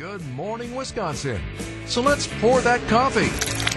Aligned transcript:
Good 0.00 0.26
morning, 0.28 0.74
Wisconsin. 0.74 1.42
So 1.84 2.00
let's 2.00 2.26
pour 2.40 2.62
that 2.62 2.80
coffee 2.88 3.28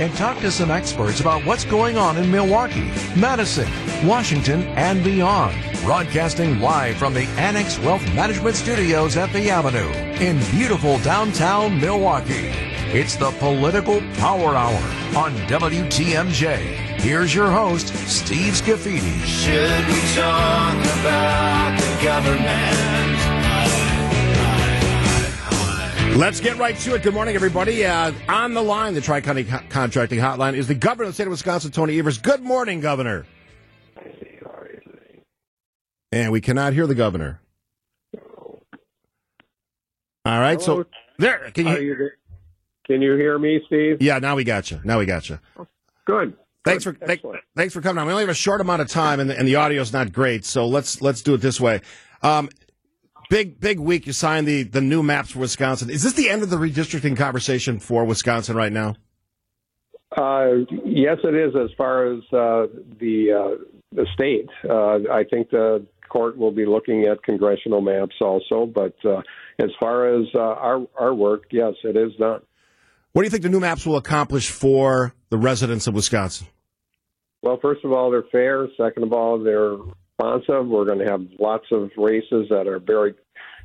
and 0.01 0.15
talk 0.15 0.39
to 0.39 0.51
some 0.51 0.71
experts 0.71 1.19
about 1.19 1.45
what's 1.45 1.65
going 1.65 1.97
on 1.97 2.15
in 2.15 2.31
Milwaukee, 2.31 2.93
Madison, 3.19 3.67
Washington, 4.07 4.63
and 4.77 5.03
beyond. 5.03 5.53
Broadcasting 5.83 6.61
live 6.61 6.95
from 6.95 7.13
the 7.13 7.25
Annex 7.35 7.77
Wealth 7.77 8.05
Management 8.15 8.55
Studios 8.55 9.17
at 9.17 9.33
the 9.33 9.49
Avenue 9.49 9.89
in 10.25 10.39
beautiful 10.51 10.97
downtown 10.99 11.77
Milwaukee. 11.81 12.51
It's 12.97 13.17
the 13.17 13.31
Political 13.31 13.99
Power 14.13 14.55
Hour 14.55 14.81
on 15.17 15.33
WTMJ. 15.49 16.55
Here's 17.01 17.35
your 17.35 17.51
host, 17.51 17.89
Steve 18.07 18.53
Scafidi. 18.53 19.19
Should 19.25 19.87
we 19.87 19.99
talk 20.15 20.85
about 21.01 21.77
the 21.81 22.01
government? 22.01 23.32
Let's 26.15 26.39
get 26.39 26.57
right 26.59 26.77
to 26.77 26.93
it. 26.93 27.01
Good 27.01 27.15
morning, 27.15 27.33
everybody. 27.33 27.83
Uh, 27.85 28.11
on 28.29 28.53
the 28.53 28.61
line, 28.61 28.93
the 28.93 29.01
Tri 29.01 29.19
County 29.19 29.43
Co- 29.43 29.61
Contracting 29.69 30.19
Hotline 30.19 30.53
is 30.55 30.67
the 30.67 30.75
governor 30.75 31.05
of 31.05 31.09
the 31.09 31.13
state 31.15 31.25
of 31.25 31.31
Wisconsin, 31.31 31.71
Tony 31.71 31.97
Evers. 31.97 32.19
Good 32.19 32.41
morning, 32.41 32.81
governor. 32.81 33.25
And 36.11 36.31
we 36.31 36.39
cannot 36.39 36.73
hear 36.73 36.85
the 36.85 36.93
governor. 36.93 37.41
All 40.23 40.39
right, 40.39 40.61
so 40.61 40.85
there. 41.17 41.49
Can 41.51 41.65
you? 41.65 41.77
you? 41.79 42.09
Can 42.85 43.01
you 43.01 43.15
hear 43.15 43.39
me, 43.39 43.59
Steve? 43.65 43.99
Yeah, 43.99 44.19
now 44.19 44.35
we 44.35 44.43
got 44.43 44.69
you. 44.69 44.79
Now 44.83 44.99
we 44.99 45.07
got 45.07 45.29
you. 45.29 45.39
Good. 46.05 46.37
Thanks 46.63 46.83
for 46.83 46.93
thank, 46.93 47.21
thanks 47.55 47.73
for 47.73 47.81
coming 47.81 47.99
on. 47.99 48.05
We 48.05 48.13
only 48.13 48.23
have 48.23 48.29
a 48.29 48.35
short 48.35 48.61
amount 48.61 48.83
of 48.83 48.87
time, 48.87 49.19
and 49.19 49.29
the, 49.29 49.37
and 49.37 49.47
the 49.47 49.55
audio's 49.55 49.91
not 49.91 50.13
great. 50.13 50.45
So 50.45 50.67
let's 50.67 51.01
let's 51.01 51.23
do 51.23 51.33
it 51.33 51.41
this 51.41 51.59
way. 51.59 51.81
Um, 52.21 52.49
big 53.29 53.59
big 53.59 53.79
week. 53.79 54.07
You 54.07 54.13
signed 54.13 54.47
the 54.47 54.63
the 54.63 54.81
new 54.81 55.03
maps 55.03 55.31
for 55.31 55.39
Wisconsin. 55.39 55.89
Is 55.89 56.03
this 56.03 56.13
the 56.13 56.29
end 56.29 56.43
of 56.43 56.49
the 56.49 56.57
redistricting 56.57 57.17
conversation 57.17 57.79
for 57.79 58.05
Wisconsin 58.05 58.55
right 58.55 58.71
now? 58.71 58.95
Uh, 60.15 60.65
yes, 60.85 61.17
it 61.23 61.35
is. 61.35 61.55
As 61.55 61.71
far 61.77 62.13
as 62.13 62.19
uh, 62.31 62.67
the 62.99 63.31
uh, 63.31 63.63
the 63.91 64.05
state, 64.13 64.49
uh, 64.69 65.11
I 65.11 65.23
think 65.29 65.49
the 65.49 65.85
court 66.09 66.37
will 66.37 66.51
be 66.51 66.65
looking 66.65 67.05
at 67.05 67.23
congressional 67.23 67.81
maps 67.81 68.15
also. 68.21 68.65
But 68.65 68.95
uh, 69.03 69.21
as 69.59 69.69
far 69.79 70.15
as 70.15 70.27
uh, 70.35 70.39
our 70.39 70.85
our 70.99 71.13
work, 71.13 71.45
yes, 71.51 71.73
it 71.83 71.97
is 71.97 72.13
done. 72.19 72.41
What 73.13 73.21
do 73.21 73.25
you 73.25 73.29
think 73.29 73.43
the 73.43 73.49
new 73.49 73.59
maps 73.59 73.85
will 73.85 73.97
accomplish 73.97 74.49
for 74.49 75.13
the 75.29 75.37
residents 75.37 75.87
of 75.87 75.93
Wisconsin? 75.93 76.47
Well, 77.43 77.59
first 77.61 77.83
of 77.83 77.91
all, 77.91 78.09
they're 78.09 78.23
fair. 78.31 78.67
Second 78.77 79.03
of 79.03 79.13
all, 79.13 79.37
they're 79.37 79.77
responsive. 80.23 80.67
We're 80.67 80.85
going 80.85 80.99
to 80.99 81.09
have 81.11 81.21
lots 81.39 81.65
of 81.71 81.89
races 81.97 82.47
that 82.49 82.67
are 82.67 82.79
very, 82.79 83.13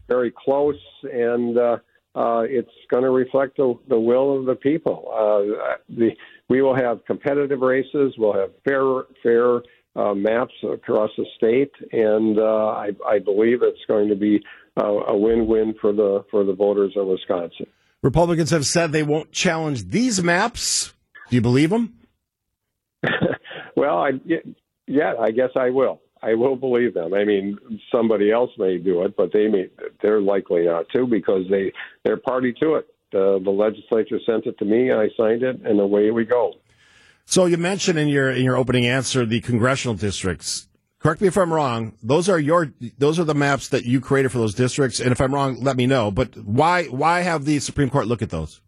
very 0.08 0.32
close, 0.36 0.80
and 1.02 1.56
uh, 1.56 1.76
uh, 2.14 2.42
it's 2.42 2.70
going 2.90 3.04
to 3.04 3.10
reflect 3.10 3.56
the, 3.56 3.78
the 3.88 3.98
will 3.98 4.38
of 4.38 4.46
the 4.46 4.54
people. 4.54 5.08
Uh, 5.12 5.76
the, 5.88 6.10
we 6.48 6.62
will 6.62 6.76
have 6.76 7.04
competitive 7.06 7.60
races. 7.60 8.14
We'll 8.18 8.34
have 8.34 8.50
fair, 8.64 9.02
fair 9.22 9.60
uh, 9.96 10.14
maps 10.14 10.54
across 10.70 11.10
the 11.16 11.26
state, 11.36 11.72
and 11.92 12.38
uh, 12.38 12.42
I, 12.42 12.90
I 13.06 13.18
believe 13.18 13.62
it's 13.62 13.84
going 13.86 14.08
to 14.08 14.16
be 14.16 14.40
uh, 14.80 14.86
a 14.86 15.16
win-win 15.16 15.74
for 15.80 15.92
the 15.92 16.24
for 16.30 16.44
the 16.44 16.52
voters 16.52 16.92
of 16.96 17.06
Wisconsin. 17.08 17.66
Republicans 18.02 18.50
have 18.50 18.64
said 18.64 18.92
they 18.92 19.02
won't 19.02 19.32
challenge 19.32 19.90
these 19.90 20.22
maps. 20.22 20.92
Do 21.28 21.36
you 21.36 21.42
believe 21.42 21.70
them? 21.70 21.94
Well, 23.76 23.98
I 23.98 24.10
yeah, 24.88 25.12
I 25.20 25.30
guess 25.30 25.50
I 25.54 25.70
will. 25.70 26.00
I 26.22 26.34
will 26.34 26.56
believe 26.56 26.94
them. 26.94 27.14
I 27.14 27.24
mean, 27.24 27.58
somebody 27.92 28.30
else 28.30 28.50
may 28.58 28.78
do 28.78 29.02
it, 29.02 29.16
but 29.16 29.32
they 29.32 29.48
may. 29.48 29.68
They're 30.02 30.20
likely 30.20 30.66
not 30.66 30.86
to 30.94 31.06
because 31.06 31.44
they 31.50 31.72
they're 32.04 32.16
party 32.16 32.54
to 32.60 32.76
it. 32.76 32.88
Uh, 33.14 33.38
the 33.42 33.50
legislature 33.50 34.18
sent 34.26 34.46
it 34.46 34.58
to 34.58 34.64
me, 34.64 34.92
I 34.92 35.08
signed 35.16 35.42
it, 35.42 35.60
and 35.64 35.80
away 35.80 36.10
we 36.10 36.26
go. 36.26 36.54
So 37.24 37.46
you 37.46 37.56
mentioned 37.56 37.98
in 37.98 38.08
your 38.08 38.30
in 38.30 38.44
your 38.44 38.56
opening 38.56 38.86
answer 38.86 39.24
the 39.24 39.40
congressional 39.40 39.94
districts. 39.94 40.68
Correct 40.98 41.20
me 41.20 41.28
if 41.28 41.36
I'm 41.36 41.52
wrong. 41.52 41.92
Those 42.02 42.28
are 42.28 42.38
your 42.38 42.72
those 42.98 43.18
are 43.18 43.24
the 43.24 43.34
maps 43.34 43.68
that 43.68 43.84
you 43.84 44.00
created 44.00 44.32
for 44.32 44.38
those 44.38 44.54
districts. 44.54 45.00
And 45.00 45.12
if 45.12 45.20
I'm 45.20 45.32
wrong, 45.32 45.62
let 45.62 45.76
me 45.76 45.86
know. 45.86 46.10
But 46.10 46.36
why 46.36 46.84
why 46.84 47.20
have 47.20 47.44
the 47.44 47.60
Supreme 47.60 47.88
Court 47.88 48.06
look 48.06 48.22
at 48.22 48.30
those? 48.30 48.60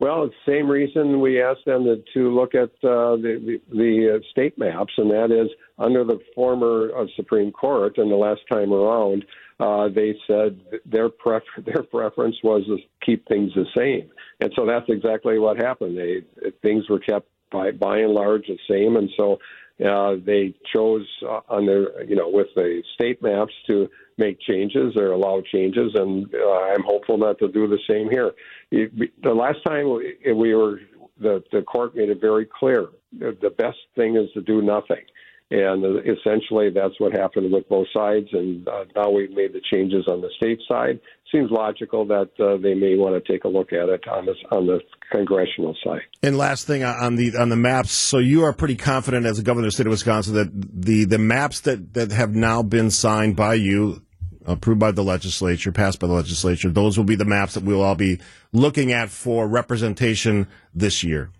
Well, 0.00 0.24
it's 0.24 0.34
the 0.44 0.52
same 0.52 0.68
reason 0.68 1.20
we 1.20 1.40
asked 1.40 1.64
them 1.66 1.84
to, 1.84 2.02
to 2.14 2.34
look 2.34 2.54
at 2.54 2.70
uh, 2.82 3.16
the, 3.16 3.60
the, 3.70 3.76
the 3.76 4.16
uh, 4.16 4.18
state 4.30 4.58
maps, 4.58 4.92
and 4.98 5.10
that 5.10 5.30
is 5.30 5.50
under 5.78 6.04
the 6.04 6.20
former 6.34 6.90
uh, 6.96 7.06
Supreme 7.16 7.50
Court, 7.50 7.98
and 7.98 8.10
the 8.10 8.16
last 8.16 8.42
time 8.50 8.72
around, 8.72 9.24
uh, 9.60 9.88
they 9.88 10.14
said 10.26 10.60
their 10.84 11.08
pref- 11.08 11.42
their 11.64 11.82
preference 11.82 12.36
was 12.42 12.64
to 12.66 12.78
keep 13.04 13.26
things 13.28 13.52
the 13.54 13.66
same, 13.76 14.10
and 14.40 14.52
so 14.56 14.66
that's 14.66 14.88
exactly 14.88 15.38
what 15.38 15.56
happened. 15.56 15.96
They 15.98 16.22
things 16.62 16.88
were 16.88 17.00
kept 17.00 17.28
by 17.50 17.72
by 17.72 17.98
and 17.98 18.12
large 18.12 18.46
the 18.46 18.58
same, 18.68 18.96
and 18.96 19.10
so 19.16 19.38
uh, 19.84 20.16
they 20.24 20.54
chose 20.72 21.06
uh, 21.22 21.40
on 21.48 21.66
their 21.66 22.04
you 22.04 22.16
know 22.16 22.28
with 22.28 22.48
the 22.54 22.82
state 22.94 23.22
maps 23.22 23.54
to 23.66 23.88
make 24.16 24.40
changes 24.40 24.96
or 24.96 25.12
allow 25.12 25.42
changes, 25.52 25.92
and 25.94 26.32
uh, 26.34 26.52
I'm 26.52 26.84
hopeful 26.84 27.18
that 27.18 27.36
they'll 27.40 27.50
do 27.50 27.66
the 27.66 27.80
same 27.88 28.10
here. 28.10 28.32
It, 28.70 29.22
the 29.22 29.34
last 29.34 29.58
time 29.66 29.92
we, 29.92 30.32
we 30.32 30.54
were, 30.54 30.80
the 31.20 31.42
the 31.50 31.62
court 31.62 31.96
made 31.96 32.10
it 32.10 32.20
very 32.20 32.46
clear 32.46 32.88
the 33.18 33.54
best 33.56 33.78
thing 33.94 34.16
is 34.16 34.30
to 34.32 34.40
do 34.40 34.62
nothing, 34.62 35.04
and 35.54 35.84
uh, 35.84 36.00
essentially 36.00 36.70
that's 36.70 36.98
what 36.98 37.12
happened 37.12 37.52
with 37.52 37.68
both 37.68 37.86
sides. 37.94 38.26
And 38.32 38.66
uh, 38.66 38.84
now 38.96 39.10
we've 39.10 39.30
made 39.30 39.52
the 39.52 39.60
changes 39.72 40.04
on 40.08 40.20
the 40.20 40.30
state 40.36 40.58
side. 40.68 40.98
Seems 41.32 41.50
logical 41.50 42.04
that 42.06 42.30
uh, 42.40 42.56
they 42.60 42.74
may 42.74 42.96
want 42.96 43.22
to 43.22 43.32
take 43.32 43.44
a 43.44 43.48
look 43.48 43.72
at 43.72 43.88
it 43.88 44.06
on 44.08 44.26
this 44.26 44.36
on 44.50 44.66
the 44.66 44.80
congressional 45.10 45.76
side. 45.84 46.02
And 46.22 46.36
last 46.36 46.66
thing 46.66 46.82
on 46.82 47.16
the 47.16 47.36
on 47.36 47.48
the 47.48 47.56
maps. 47.56 47.92
So 47.92 48.18
you 48.18 48.44
are 48.44 48.52
pretty 48.52 48.76
confident 48.76 49.26
as 49.26 49.38
a 49.38 49.42
governor 49.42 49.66
of 49.66 49.72
the 49.72 49.74
state 49.74 49.86
of 49.86 49.90
Wisconsin 49.90 50.34
that 50.34 50.50
the 50.52 51.04
the 51.04 51.18
maps 51.18 51.60
that 51.60 51.94
that 51.94 52.10
have 52.10 52.34
now 52.34 52.62
been 52.62 52.90
signed 52.90 53.36
by 53.36 53.54
you, 53.54 54.02
approved 54.46 54.80
by 54.80 54.90
the 54.90 55.04
legislature, 55.04 55.70
passed 55.72 56.00
by 56.00 56.08
the 56.08 56.14
legislature, 56.14 56.68
those 56.68 56.96
will 56.98 57.04
be 57.04 57.16
the 57.16 57.24
maps 57.24 57.54
that 57.54 57.62
we'll 57.62 57.82
all 57.82 57.94
be 57.94 58.20
looking 58.52 58.92
at 58.92 59.08
for 59.08 59.46
representation 59.46 60.48
this 60.74 61.04
year. 61.04 61.30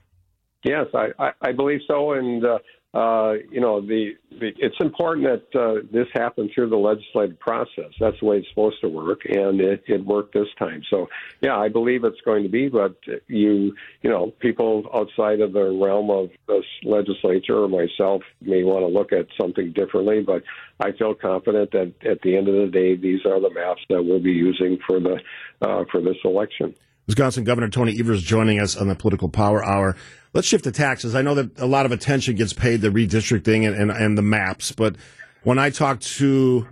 Yes, 0.65 0.87
I, 0.95 1.09
I, 1.19 1.31
I 1.43 1.53
believe 1.53 1.81
so, 1.87 2.13
and 2.13 2.43
uh, 2.43 2.59
uh, 2.95 3.35
you 3.51 3.61
know 3.61 3.81
the, 3.81 4.13
the 4.31 4.53
it's 4.57 4.77
important 4.79 5.27
that 5.27 5.61
uh, 5.61 5.81
this 5.91 6.07
happens 6.15 6.53
through 6.55 6.69
the 6.69 6.77
legislative 6.77 7.39
process. 7.41 7.93
That's 7.99 8.19
the 8.21 8.27
way 8.27 8.39
it's 8.39 8.49
supposed 8.51 8.81
to 8.83 8.89
work, 8.89 9.23
and 9.25 9.61
it, 9.61 9.83
it 9.89 10.05
worked 10.05 10.33
this 10.33 10.47
time. 10.59 10.83
So 10.89 11.09
yeah, 11.41 11.59
I 11.59 11.69
believe 11.69 12.05
it's 12.05 12.21
going 12.21 12.45
to 12.45 12.49
be. 12.49 12.69
But 12.69 12.97
you 13.27 13.75
you 14.03 14.11
know 14.11 14.33
people 14.39 14.85
outside 14.95 15.41
of 15.41 15.53
the 15.53 15.65
realm 15.73 16.09
of 16.11 16.31
the 16.47 16.63
legislature 16.85 17.65
or 17.65 17.69
myself 17.69 18.23
may 18.41 18.63
want 18.63 18.83
to 18.83 18.87
look 18.87 19.13
at 19.13 19.27
something 19.41 19.73
differently. 19.73 20.23
But 20.23 20.45
I 20.79 20.93
feel 20.93 21.15
confident 21.15 21.73
that 21.73 21.95
at 22.09 22.23
the 22.23 22.37
end 22.37 22.47
of 22.47 22.55
the 22.55 22.71
day, 22.71 22.95
these 22.95 23.27
are 23.27 23.41
the 23.41 23.51
maps 23.51 23.83
that 23.89 24.05
we'll 24.05 24.23
be 24.23 24.33
using 24.33 24.79
for 24.87 25.01
the 25.01 25.19
uh, 25.61 25.85
for 25.91 26.01
this 26.01 26.19
election. 26.25 26.77
Wisconsin 27.07 27.45
Governor 27.45 27.69
Tony 27.69 27.99
Evers 27.99 28.23
joining 28.23 28.61
us 28.61 28.77
on 28.77 28.89
the 28.89 28.95
Political 28.95 29.29
Power 29.29 29.65
Hour. 29.65 29.97
Let's 30.33 30.49
shift 30.49 30.65
to 30.65 30.73
taxes. 30.73 31.15
I 31.15 31.23
know 31.23 31.35
that 31.35 31.59
a 31.59 31.67
lot 31.67 31.87
of 31.87 31.93
attention 31.93 32.35
gets 32.37 32.53
paid 32.53 32.81
to 32.83 32.91
redistricting 32.91 33.67
and, 33.67 33.77
and, 33.77 33.91
and 33.91 34.19
the 34.19 34.23
maps, 34.23 34.73
but 34.73 34.97
when 35.43 35.59
I 35.59 35.71
talk 35.71 36.01
to 36.01 36.67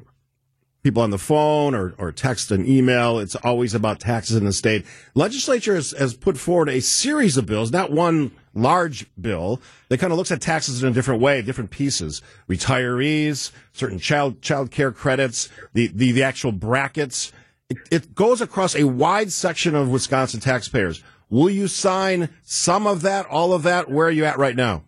people 0.82 1.02
on 1.02 1.10
the 1.10 1.18
phone 1.18 1.74
or, 1.74 1.94
or 1.98 2.10
text 2.10 2.50
and 2.50 2.66
email, 2.66 3.18
it's 3.18 3.36
always 3.36 3.74
about 3.74 4.00
taxes 4.00 4.36
in 4.36 4.44
the 4.44 4.52
state. 4.52 4.84
Legislature 5.14 5.74
has, 5.74 5.92
has 5.92 6.14
put 6.14 6.36
forward 6.36 6.68
a 6.68 6.80
series 6.80 7.36
of 7.36 7.46
bills, 7.46 7.70
not 7.70 7.92
one 7.92 8.32
large 8.54 9.06
bill, 9.20 9.60
that 9.88 9.98
kind 9.98 10.12
of 10.12 10.18
looks 10.18 10.32
at 10.32 10.40
taxes 10.40 10.82
in 10.82 10.88
a 10.88 10.92
different 10.92 11.20
way, 11.20 11.40
different 11.42 11.70
pieces. 11.70 12.20
Retirees, 12.48 13.52
certain 13.72 13.98
child 13.98 14.42
child 14.42 14.70
care 14.70 14.90
credits, 14.90 15.48
the, 15.72 15.86
the, 15.88 16.12
the 16.12 16.22
actual 16.22 16.52
brackets. 16.52 17.32
It, 17.72 17.78
it 17.90 18.14
goes 18.14 18.40
across 18.40 18.74
a 18.74 18.84
wide 18.84 19.32
section 19.32 19.74
of 19.74 19.88
Wisconsin 19.90 20.40
taxpayers. 20.40 21.02
Will 21.30 21.50
you 21.50 21.66
sign 21.66 22.28
some 22.42 22.86
of 22.86 23.02
that, 23.02 23.26
all 23.26 23.52
of 23.54 23.62
that? 23.62 23.90
Where 23.90 24.06
are 24.06 24.10
you 24.10 24.24
at 24.24 24.38
right 24.38 24.54
now? 24.54 24.84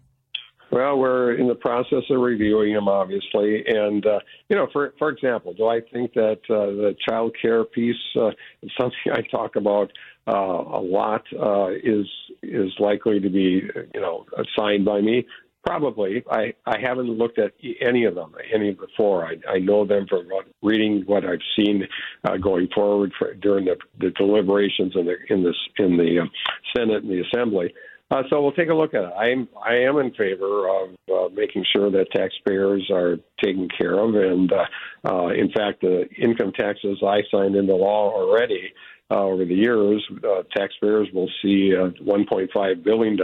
Well, 0.70 0.98
we're 0.98 1.34
in 1.34 1.46
the 1.46 1.54
process 1.54 2.02
of 2.10 2.20
reviewing 2.20 2.74
them, 2.74 2.88
obviously, 2.88 3.62
and 3.64 4.04
uh, 4.04 4.18
you 4.48 4.56
know, 4.56 4.66
for 4.72 4.92
for 4.98 5.08
example, 5.08 5.54
do 5.54 5.68
I 5.68 5.80
think 5.92 6.14
that 6.14 6.40
uh, 6.50 6.66
the 6.66 6.96
child 7.08 7.36
care 7.40 7.64
piece 7.64 7.94
uh, 8.20 8.30
something 8.76 9.12
I 9.12 9.20
talk 9.30 9.54
about 9.54 9.92
uh, 10.26 10.32
a 10.32 10.82
lot? 10.82 11.22
Uh, 11.32 11.68
is 11.82 12.06
is 12.42 12.72
likely 12.80 13.20
to 13.20 13.30
be 13.30 13.62
you 13.94 14.00
know 14.00 14.26
signed 14.58 14.84
by 14.84 15.00
me? 15.00 15.24
Probably. 15.64 16.22
I, 16.30 16.52
I 16.66 16.78
haven't 16.78 17.08
looked 17.08 17.38
at 17.38 17.52
any 17.80 18.04
of 18.04 18.14
them, 18.14 18.34
any 18.52 18.68
of 18.70 18.78
before. 18.78 19.24
I, 19.24 19.36
I 19.48 19.58
know 19.58 19.86
them 19.86 20.06
from 20.06 20.28
reading 20.62 21.04
what 21.06 21.24
I've 21.24 21.38
seen 21.56 21.88
uh, 22.24 22.36
going 22.36 22.68
forward 22.74 23.12
for, 23.18 23.32
during 23.34 23.64
the, 23.64 23.76
the 23.98 24.10
deliberations 24.10 24.92
in 24.94 25.06
the 25.06 25.16
in 25.30 25.54
in 25.78 25.96
the 25.96 26.20
um, 26.20 26.30
Senate 26.76 27.02
and 27.02 27.10
the 27.10 27.22
Assembly. 27.22 27.72
Uh, 28.10 28.22
so 28.28 28.42
we'll 28.42 28.52
take 28.52 28.68
a 28.68 28.74
look 28.74 28.92
at 28.92 29.04
it. 29.04 29.12
I'm 29.16 29.48
I 29.64 29.76
am 29.76 29.96
in 29.96 30.12
favor 30.12 30.68
of 30.68 30.90
uh, 31.10 31.34
making 31.34 31.64
sure 31.74 31.90
that 31.90 32.12
taxpayers 32.12 32.90
are 32.92 33.16
taken 33.42 33.68
care 33.68 33.98
of, 33.98 34.14
and 34.14 34.52
uh, 34.52 34.66
uh, 35.10 35.28
in 35.28 35.50
fact, 35.50 35.80
the 35.80 36.06
income 36.18 36.52
taxes 36.52 36.98
I 37.02 37.22
signed 37.30 37.56
into 37.56 37.74
law 37.74 38.12
already 38.12 38.70
uh, 39.10 39.20
over 39.20 39.44
the 39.44 39.54
years, 39.54 40.06
uh, 40.24 40.42
taxpayers 40.56 41.08
will 41.12 41.28
see 41.42 41.72
uh, 41.74 41.90
$1.5 42.02 42.84
billion, 42.84 43.18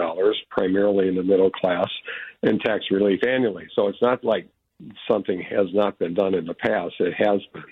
primarily 0.50 1.08
in 1.08 1.14
the 1.14 1.22
middle 1.22 1.50
class, 1.50 1.88
in 2.42 2.58
tax 2.58 2.84
relief 2.90 3.20
annually. 3.26 3.68
So 3.74 3.88
it's 3.88 4.00
not 4.02 4.24
like 4.24 4.48
something 5.10 5.42
has 5.42 5.66
not 5.72 5.98
been 5.98 6.14
done 6.14 6.34
in 6.34 6.46
the 6.46 6.54
past. 6.54 6.94
It 7.00 7.14
has 7.18 7.40
been. 7.52 7.64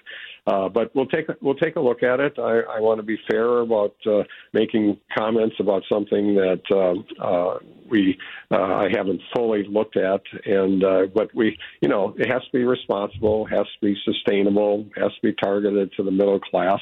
Uh, 0.46 0.66
but 0.66 0.94
we'll 0.94 1.06
take 1.06 1.26
we'll 1.42 1.54
take 1.54 1.76
a 1.76 1.80
look 1.80 2.02
at 2.02 2.20
it. 2.20 2.38
I, 2.38 2.60
I 2.60 2.80
want 2.80 2.98
to 2.98 3.02
be 3.02 3.18
fair 3.30 3.58
about 3.58 3.94
uh, 4.06 4.22
making 4.54 4.98
comments 5.16 5.56
about 5.60 5.82
something 5.92 6.34
that 6.36 6.62
uh, 6.70 7.22
uh, 7.22 7.58
we 7.90 8.18
uh, 8.50 8.56
I 8.56 8.88
haven't 8.90 9.20
fully 9.36 9.64
looked 9.68 9.98
at, 9.98 10.22
and 10.46 10.82
uh, 10.82 11.06
but 11.14 11.34
we 11.34 11.58
you 11.82 11.88
know 11.88 12.14
it 12.16 12.30
has 12.30 12.42
to 12.44 12.50
be 12.52 12.64
responsible, 12.64 13.44
has 13.44 13.66
to 13.66 13.86
be 13.86 13.94
sustainable, 14.06 14.86
has 14.96 15.12
to 15.16 15.20
be 15.22 15.34
targeted 15.34 15.92
to 15.98 16.02
the 16.02 16.10
middle 16.10 16.40
class. 16.40 16.80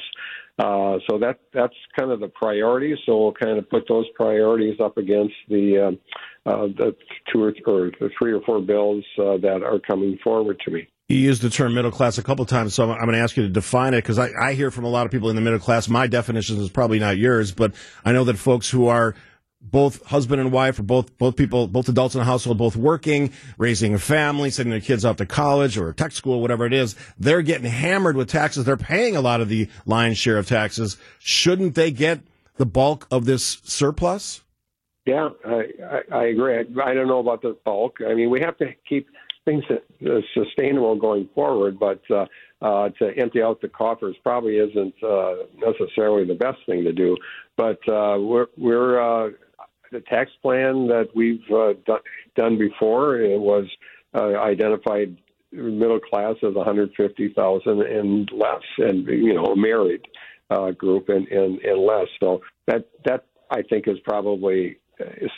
Uh, 0.59 0.97
so 1.07 1.19
that 1.19 1.39
that's 1.53 1.75
kind 1.97 2.11
of 2.11 2.19
the 2.19 2.29
priority. 2.29 2.95
So 3.05 3.21
we'll 3.21 3.33
kind 3.33 3.59
of 3.59 3.69
put 3.69 3.83
those 3.87 4.05
priorities 4.15 4.79
up 4.79 4.97
against 4.97 5.35
the 5.49 5.95
uh, 6.45 6.49
uh, 6.49 6.67
the 6.67 6.95
two 7.31 7.43
or, 7.43 7.53
or 7.67 7.91
the 7.99 8.09
three 8.17 8.33
or 8.33 8.41
four 8.41 8.61
bills 8.61 9.03
uh, 9.19 9.37
that 9.37 9.61
are 9.63 9.79
coming 9.79 10.17
forward 10.23 10.59
to 10.65 10.71
me. 10.71 10.87
You 11.09 11.17
used 11.17 11.41
the 11.41 11.49
term 11.49 11.73
middle 11.73 11.91
class 11.91 12.17
a 12.17 12.23
couple 12.23 12.43
times, 12.45 12.73
so 12.73 12.83
I'm, 12.83 12.91
I'm 12.91 13.05
going 13.05 13.13
to 13.13 13.19
ask 13.19 13.37
you 13.37 13.43
to 13.43 13.49
define 13.49 13.93
it 13.93 13.97
because 13.97 14.19
I, 14.19 14.29
I 14.41 14.53
hear 14.53 14.71
from 14.71 14.83
a 14.83 14.89
lot 14.89 15.05
of 15.05 15.11
people 15.11 15.29
in 15.29 15.35
the 15.35 15.41
middle 15.41 15.59
class. 15.59 15.87
My 15.87 16.07
definition 16.07 16.57
is 16.57 16.69
probably 16.69 16.99
not 16.99 17.17
yours, 17.17 17.51
but 17.51 17.73
I 18.03 18.11
know 18.11 18.23
that 18.25 18.37
folks 18.37 18.69
who 18.69 18.87
are 18.87 19.15
both 19.61 20.05
husband 20.05 20.39
and 20.39 20.51
wife, 20.51 20.79
or 20.79 20.83
both 20.83 21.17
both 21.17 21.35
people, 21.35 21.67
both 21.67 21.89
adults 21.89 22.15
in 22.15 22.21
a 22.21 22.23
household, 22.23 22.57
both 22.57 22.75
working, 22.75 23.31
raising 23.57 23.93
a 23.93 23.99
family, 23.99 24.49
sending 24.49 24.71
their 24.71 24.79
kids 24.79 25.03
off 25.03 25.17
to 25.17 25.25
college 25.25 25.77
or 25.77 25.93
tech 25.93 26.11
school, 26.11 26.41
whatever 26.41 26.65
it 26.65 26.73
is, 26.73 26.95
they're 27.19 27.41
getting 27.41 27.69
hammered 27.69 28.15
with 28.15 28.29
taxes. 28.29 28.65
They're 28.65 28.77
paying 28.77 29.15
a 29.15 29.21
lot 29.21 29.41
of 29.41 29.49
the 29.49 29.67
lion's 29.85 30.17
share 30.17 30.37
of 30.37 30.47
taxes. 30.47 30.97
Shouldn't 31.19 31.75
they 31.75 31.91
get 31.91 32.21
the 32.57 32.65
bulk 32.65 33.07
of 33.11 33.25
this 33.25 33.59
surplus? 33.63 34.41
Yeah, 35.05 35.29
I, 35.45 35.63
I, 35.89 36.17
I 36.17 36.23
agree. 36.25 36.57
I, 36.57 36.89
I 36.89 36.93
don't 36.93 37.07
know 37.07 37.19
about 37.19 37.41
the 37.41 37.57
bulk. 37.63 37.97
I 38.07 38.13
mean, 38.13 38.29
we 38.29 38.41
have 38.41 38.57
to 38.57 38.67
keep 38.87 39.07
things 39.45 39.63
uh, 39.71 40.05
sustainable 40.33 40.97
going 40.97 41.29
forward, 41.33 41.79
but 41.79 42.01
uh, 42.11 42.25
uh, 42.61 42.89
to 42.99 43.17
empty 43.17 43.41
out 43.41 43.61
the 43.61 43.69
coffers 43.69 44.15
probably 44.21 44.57
isn't 44.57 44.93
uh, 45.01 45.35
necessarily 45.55 46.25
the 46.25 46.35
best 46.35 46.57
thing 46.65 46.83
to 46.83 46.91
do. 46.91 47.15
But 47.55 47.79
uh, 47.87 48.17
we're, 48.19 48.47
we're 48.57 48.99
uh, 48.99 49.31
the 49.91 50.01
tax 50.01 50.31
plan 50.41 50.87
that 50.87 51.09
we've 51.15 51.43
uh, 51.51 51.73
done, 52.35 52.57
before 52.57 53.19
it 53.19 53.39
was 53.39 53.65
uh, 54.15 54.37
identified 54.39 55.17
middle 55.51 55.99
class 55.99 56.35
as 56.43 56.53
150,000 56.53 57.81
and 57.81 58.29
less, 58.33 58.61
and 58.77 59.07
you 59.07 59.33
know 59.33 59.55
married 59.55 60.01
uh, 60.49 60.71
group 60.71 61.09
and, 61.09 61.27
and 61.27 61.59
and 61.59 61.79
less. 61.79 62.07
So 62.19 62.41
that 62.67 62.89
that 63.05 63.25
I 63.49 63.61
think 63.61 63.87
is 63.87 63.97
probably 64.03 64.77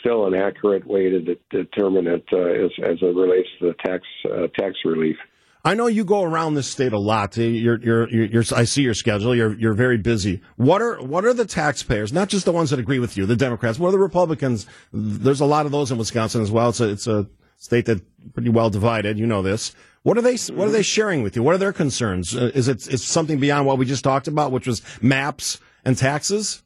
still 0.00 0.26
an 0.26 0.34
accurate 0.34 0.86
way 0.86 1.10
to 1.10 1.20
de- 1.20 1.38
determine 1.50 2.06
it 2.06 2.24
uh, 2.32 2.38
as, 2.38 2.70
as 2.82 2.98
it 3.02 3.14
relates 3.14 3.48
to 3.60 3.68
the 3.68 3.74
tax 3.84 4.04
uh, 4.26 4.46
tax 4.58 4.76
relief. 4.84 5.16
I 5.64 5.74
know 5.74 5.86
you 5.86 6.04
go 6.04 6.22
around 6.22 6.54
this 6.54 6.70
state 6.70 6.92
a 6.92 6.98
lot. 6.98 7.36
You're, 7.36 7.78
you're, 7.80 8.08
you're, 8.08 8.44
I 8.56 8.64
see 8.64 8.82
your 8.82 8.94
schedule. 8.94 9.34
You're, 9.34 9.54
you're 9.58 9.74
very 9.74 9.98
busy. 9.98 10.40
What 10.56 10.80
are, 10.80 11.00
what 11.02 11.24
are 11.24 11.34
the 11.34 11.44
taxpayers? 11.44 12.12
Not 12.12 12.28
just 12.28 12.46
the 12.46 12.52
ones 12.52 12.70
that 12.70 12.78
agree 12.78 12.98
with 12.98 13.16
you, 13.16 13.26
the 13.26 13.36
Democrats. 13.36 13.78
What 13.78 13.88
are 13.88 13.92
the 13.92 13.98
Republicans? 13.98 14.66
There's 14.92 15.40
a 15.40 15.46
lot 15.46 15.66
of 15.66 15.72
those 15.72 15.90
in 15.90 15.98
Wisconsin 15.98 16.40
as 16.40 16.50
well. 16.50 16.70
It's 16.70 16.80
a, 16.80 16.88
it's 16.88 17.06
a 17.06 17.28
state 17.58 17.86
that 17.86 18.00
pretty 18.32 18.48
well 18.48 18.70
divided. 18.70 19.18
You 19.18 19.26
know 19.26 19.42
this. 19.42 19.74
What 20.02 20.16
are 20.16 20.22
they? 20.22 20.36
What 20.54 20.66
are 20.66 20.70
they 20.70 20.82
sharing 20.82 21.22
with 21.22 21.36
you? 21.36 21.42
What 21.42 21.54
are 21.54 21.58
their 21.58 21.74
concerns? 21.74 22.34
Uh, 22.34 22.50
is 22.54 22.68
it 22.68 22.88
is 22.88 23.04
something 23.04 23.38
beyond 23.38 23.66
what 23.66 23.76
we 23.76 23.84
just 23.84 24.02
talked 24.02 24.28
about, 24.28 24.50
which 24.50 24.66
was 24.66 24.80
maps 25.02 25.60
and 25.84 25.96
taxes? 25.96 26.62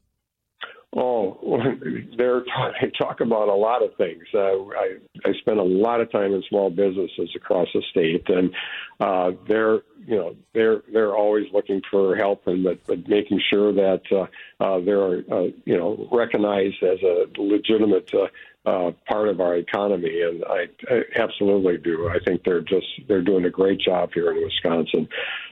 Oh, 0.93 1.37
they're 2.17 2.43
they 2.81 2.91
talk 2.97 3.19
about 3.19 3.49
a 3.49 3.53
lot 3.53 3.83
of 3.83 3.95
things. 3.97 4.23
Uh, 4.33 4.65
I 4.69 4.97
I 5.25 5.33
spend 5.39 5.59
a 5.59 5.63
lot 5.63 5.99
of 5.99 6.11
time 6.11 6.33
in 6.33 6.43
small 6.47 6.69
businesses 6.69 7.29
across 7.35 7.67
the 7.73 7.81
state, 7.91 8.23
and 8.29 8.53
uh, 8.99 9.31
they're 9.47 9.81
you 10.05 10.15
know 10.15 10.35
they're 10.53 10.83
they're 10.93 11.15
always 11.15 11.45
looking 11.53 11.81
for 11.91 12.15
help 12.15 12.47
and 12.47 12.63
but, 12.63 12.79
but 12.87 13.07
making 13.09 13.41
sure 13.51 13.73
that 13.73 14.01
uh, 14.11 14.63
uh, 14.63 14.79
they're 14.85 15.19
uh, 15.31 15.49
you 15.65 15.77
know 15.77 16.07
recognized 16.11 16.81
as 16.81 16.99
a 17.03 17.25
legitimate 17.37 18.09
uh, 18.13 18.27
uh, 18.65 18.91
part 19.07 19.29
of 19.29 19.39
our 19.39 19.55
economy, 19.55 20.21
and 20.21 20.43
I, 20.45 20.65
I 20.93 21.01
absolutely 21.15 21.77
do. 21.77 22.09
I 22.09 22.17
think 22.25 22.43
they're 22.43 22.61
just 22.61 22.87
they're 23.07 23.21
doing 23.21 23.45
a 23.45 23.49
great 23.49 23.79
job 23.79 24.09
here 24.13 24.31
in 24.31 24.43
Wisconsin. 24.43 25.07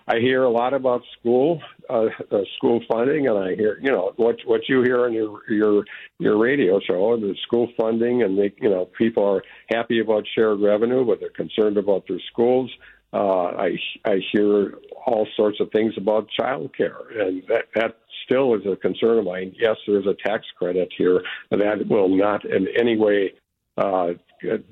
I 0.07 0.19
hear 0.19 0.44
a 0.44 0.50
lot 0.50 0.74
about 0.74 1.01
school 1.19 1.62
uh, 1.89 2.07
uh, 2.31 2.42
school 2.57 2.81
funding, 2.92 3.27
and 3.27 3.38
I 3.38 3.56
hear 3.56 3.77
you 3.81 3.92
know 3.92 4.13
what 4.15 4.38
what 4.45 4.62
you 4.68 4.81
hear 4.81 5.06
on 5.06 5.13
your 5.13 5.39
your 5.50 5.83
your 6.19 6.38
radio 6.38 6.80
show, 6.80 7.18
the 7.18 7.36
school 7.44 7.69
funding, 7.77 8.24
and 8.24 8.38
they, 8.38 8.54
you 8.62 8.69
know 8.69 8.86
people 8.98 9.24
are 9.24 9.44
happy 9.69 10.00
about 10.00 10.24
shared 10.33 10.60
revenue, 10.62 11.06
but 11.06 11.19
they're 11.19 11.30
concerned 11.30 11.77
about 11.77 12.07
their 12.07 12.21
schools. 12.31 12.71
Uh, 13.13 13.45
I 13.45 13.77
I 14.06 14.21
hear 14.31 14.80
all 15.06 15.27
sorts 15.36 15.60
of 15.60 15.69
things 15.71 15.94
about 15.98 16.30
child 16.30 16.75
care, 16.75 16.98
and 17.19 17.44
that 17.48 17.65
that 17.75 17.98
still 18.24 18.54
is 18.56 18.66
a 18.66 18.75
concern 18.75 19.20
of 19.20 19.25
mine. 19.25 19.56
Yes, 19.58 19.78
there's 19.88 20.08
a 20.08 20.16
tax 20.25 20.46
credit 20.58 20.92
here, 20.98 21.22
that 21.52 21.88
will 21.88 22.10
not 22.10 22.46
in 22.46 22.68
any 22.78 22.98
way 22.98 23.34
uh, 23.78 24.14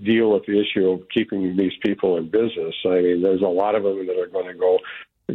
deal 0.03 0.31
with 0.31 0.45
the 0.45 0.59
issue 0.59 0.89
of 0.89 1.01
keeping 1.13 1.55
these 1.55 1.73
people 1.83 2.17
in 2.17 2.29
business. 2.29 2.75
I 2.85 3.01
mean, 3.01 3.21
there's 3.21 3.41
a 3.41 3.47
lot 3.47 3.75
of 3.75 3.83
them 3.83 4.05
that 4.05 4.17
are 4.17 4.27
going 4.27 4.47
to 4.47 4.53
go 4.53 4.79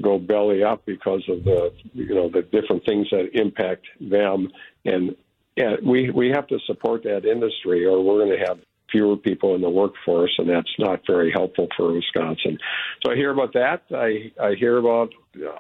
go 0.03 0.19
belly 0.19 0.63
up 0.63 0.85
because 0.85 1.23
of 1.29 1.45
the 1.45 1.73
you 1.95 2.15
know 2.15 2.29
the 2.29 2.43
different 2.43 2.85
things 2.85 3.09
that 3.11 3.31
impact 3.33 3.87
them, 4.01 4.49
and 4.85 5.17
yeah, 5.57 5.77
we 5.83 6.11
we 6.11 6.29
have 6.29 6.47
to 6.49 6.59
support 6.67 7.03
that 7.05 7.25
industry, 7.25 7.85
or 7.87 8.03
we're 8.03 8.25
going 8.25 8.39
to 8.39 8.47
have 8.47 8.59
fewer 8.91 9.17
people 9.17 9.55
in 9.55 9.61
the 9.61 9.71
workforce, 9.71 10.33
and 10.38 10.49
that's 10.49 10.73
not 10.79 11.00
very 11.06 11.33
helpful 11.33 11.69
for 11.77 11.93
Wisconsin. 11.93 12.59
So 13.05 13.12
I 13.12 13.17
hear 13.17 13.31
about 13.31 13.53
that. 13.55 13.83
I 13.91 14.33
I 14.43 14.55
hear 14.55 14.79
about 14.79 15.11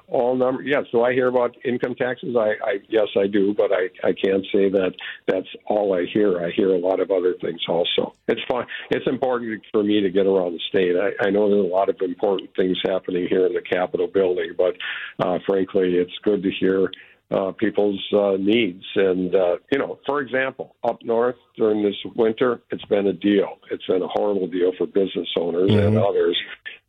all 0.08 0.36
numbers. 0.36 0.66
Yes, 0.68 0.84
do 0.92 1.02
I 1.02 1.12
hear 1.12 1.28
about 1.28 1.56
income 1.64 1.94
taxes? 1.94 2.34
I, 2.36 2.54
I 2.64 2.72
yes, 2.88 3.08
I 3.18 3.26
do, 3.26 3.54
but 3.54 3.70
I 3.72 3.88
I 4.06 4.12
can't 4.12 4.44
say 4.52 4.70
that 4.70 4.92
that's 5.26 5.48
all 5.66 5.94
I 5.94 6.06
hear. 6.12 6.40
I 6.40 6.50
hear 6.50 6.70
a 6.70 6.78
lot 6.78 7.00
of 7.00 7.10
other 7.10 7.34
things 7.40 7.60
also. 7.68 8.14
It's 8.28 8.40
fun. 8.48 8.66
It's 8.90 9.06
important 9.06 9.62
for 9.72 9.82
me 9.82 10.00
to 10.00 10.10
get 10.10 10.26
around 10.26 10.52
the 10.52 10.60
state. 10.68 10.94
I, 10.96 11.26
I 11.26 11.30
know 11.30 11.48
there's 11.48 11.70
a 11.70 11.74
lot 11.74 11.88
of 11.88 11.96
important 12.00 12.50
things 12.56 12.78
happening 12.84 13.26
here 13.28 13.46
in 13.46 13.52
the 13.52 13.62
Capitol 13.62 14.06
building, 14.06 14.54
but 14.56 14.76
uh, 15.24 15.38
frankly, 15.46 15.94
it's 15.94 16.12
good 16.22 16.42
to 16.42 16.50
hear 16.58 16.90
uh, 17.30 17.52
people's 17.52 18.02
uh, 18.12 18.36
needs. 18.38 18.84
And, 18.94 19.34
uh, 19.34 19.56
you 19.72 19.78
know, 19.78 19.98
for 20.06 20.20
example, 20.20 20.76
up 20.84 20.98
north 21.02 21.36
during 21.56 21.82
this 21.82 21.96
winter, 22.14 22.62
it's 22.70 22.84
been 22.84 23.06
a 23.06 23.12
deal. 23.12 23.58
It's 23.70 23.84
been 23.86 24.02
a 24.02 24.08
horrible 24.08 24.46
deal 24.46 24.72
for 24.78 24.86
business 24.86 25.28
owners 25.38 25.70
mm-hmm. 25.70 25.86
and 25.86 25.98
others. 25.98 26.38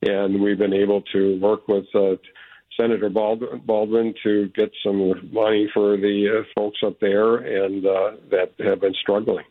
And 0.03 0.41
we've 0.41 0.57
been 0.57 0.73
able 0.73 1.01
to 1.13 1.39
work 1.39 1.67
with 1.67 1.85
uh, 1.95 2.17
Senator 2.79 3.09
Baldwin, 3.09 3.61
Baldwin 3.65 4.13
to 4.23 4.49
get 4.49 4.71
some 4.83 5.31
money 5.33 5.67
for 5.73 5.97
the 5.97 6.39
uh, 6.39 6.43
folks 6.55 6.77
up 6.85 6.99
there 6.99 7.37
and 7.37 7.85
uh, 7.85 8.11
that 8.29 8.51
have 8.59 8.81
been 8.81 8.93
struggling. 9.01 9.45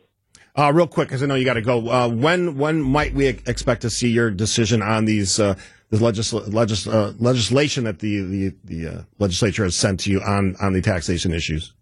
Uh, 0.55 0.71
real 0.73 0.87
quick, 0.87 1.09
because 1.09 1.21
I 1.21 1.27
know 1.27 1.35
you 1.35 1.45
got 1.45 1.53
to 1.53 1.61
go. 1.61 1.87
Uh, 1.87 2.09
when 2.09 2.57
when 2.57 2.81
might 2.81 3.13
we 3.13 3.27
expect 3.27 3.81
to 3.83 3.91
see 3.91 4.09
your 4.09 4.31
decision 4.31 4.81
on 4.81 5.05
these 5.05 5.39
uh, 5.39 5.55
the 5.89 5.97
legisl- 5.97 6.51
legis- 6.53 6.87
uh, 6.87 7.13
legislation 7.19 7.85
that 7.85 7.99
the 7.99 8.21
the, 8.21 8.55
the 8.63 8.87
uh, 8.87 9.01
legislature 9.19 9.63
has 9.63 9.75
sent 9.75 10.01
to 10.01 10.11
you 10.11 10.21
on 10.21 10.55
on 10.61 10.73
the 10.73 10.81
taxation 10.81 11.33
issues? 11.33 11.73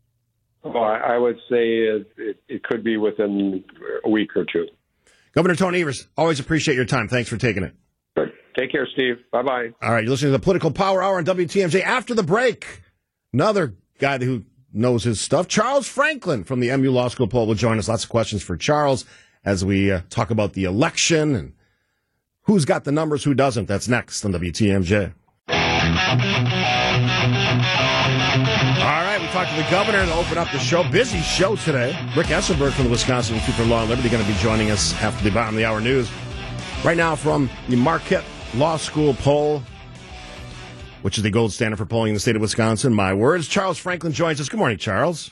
Well, 0.64 0.84
I 0.84 1.18
would 1.18 1.38
say 1.48 1.78
it, 1.78 2.08
it, 2.18 2.38
it 2.48 2.64
could 2.64 2.84
be 2.84 2.98
within 2.98 3.64
a 4.04 4.10
week 4.10 4.36
or 4.36 4.46
two. 4.52 4.68
Governor 5.34 5.56
Tony 5.56 5.82
Evers, 5.82 6.08
always 6.18 6.40
appreciate 6.40 6.74
your 6.76 6.86
time. 6.86 7.08
Thanks 7.08 7.30
for 7.30 7.38
taking 7.38 7.64
it. 7.64 7.76
Take 8.58 8.72
care, 8.72 8.88
Steve. 8.94 9.18
Bye 9.32 9.44
bye. 9.44 9.70
All 9.82 9.92
right, 9.92 10.04
you're 10.04 10.12
listening 10.12 10.30
to 10.32 10.38
the 10.38 10.44
Political 10.44 10.72
Power 10.72 11.04
Hour 11.04 11.18
on 11.18 11.26
WTMJ. 11.26 11.82
After 11.84 12.14
the 12.16 12.24
break, 12.24 12.82
another 13.34 13.76
guy 14.00 14.18
who 14.18 14.44
knows 14.74 15.04
his 15.04 15.20
stuff, 15.20 15.48
Charles 15.48 15.88
Franklin 15.88 16.44
from 16.46 16.62
the 16.62 16.76
MU 16.78 16.90
Law 16.90 17.10
School 17.10 17.28
poll 17.28 17.48
will 17.48 17.56
join 17.56 17.78
us. 17.78 17.90
Lots 17.90 18.06
of 18.06 18.10
questions 18.10 18.42
for 18.42 18.56
Charles 18.56 19.06
as 19.44 19.66
we 19.66 19.92
uh, 19.92 20.02
talk 20.10 20.32
about 20.32 20.54
the 20.54 20.64
election 20.64 21.36
and 21.36 21.54
Who's 22.46 22.64
got 22.66 22.84
the 22.84 22.92
numbers? 22.92 23.24
Who 23.24 23.34
doesn't? 23.34 23.68
That's 23.68 23.88
next 23.88 24.24
on 24.24 24.32
WTMJ. 24.34 25.14
All 25.48 25.56
right, 29.04 29.18
we 29.20 29.28
talked 29.28 29.50
to 29.50 29.56
the 29.56 29.68
governor 29.72 30.06
to 30.06 30.14
open 30.14 30.38
up 30.38 30.52
the 30.52 30.60
show. 30.60 30.84
Busy 30.92 31.20
show 31.22 31.56
today. 31.56 31.98
Rick 32.16 32.28
Esenberg 32.28 32.74
from 32.74 32.86
the 32.86 32.92
Wisconsin 32.92 33.36
Institute 33.36 33.56
for 33.56 33.66
Law 33.66 33.82
and 33.82 33.90
Liberty 33.90 34.10
going 34.10 34.24
to 34.24 34.32
be 34.32 34.38
joining 34.40 34.70
us 34.70 34.94
after 35.02 35.24
the 35.24 35.32
bottom 35.32 35.56
of 35.56 35.58
the 35.58 35.66
hour 35.66 35.82
news. 35.82 36.08
Right 36.84 36.98
now 36.98 37.16
from 37.16 37.50
the 37.68 37.78
Marquette 37.78 38.24
Law 38.54 38.78
School 38.78 39.16
poll, 39.16 39.64
which 41.02 41.18
is 41.18 41.24
the 41.24 41.32
gold 41.32 41.52
standard 41.52 41.78
for 41.78 41.86
polling 41.88 42.10
in 42.10 42.14
the 42.14 42.20
state 42.20 42.36
of 42.36 42.44
Wisconsin. 42.44 42.94
My 42.94 43.14
words. 43.16 43.48
Charles 43.48 43.80
Franklin 43.80 44.14
joins 44.14 44.40
us. 44.40 44.50
Good 44.50 44.60
morning, 44.60 44.78
Charles. 44.78 45.32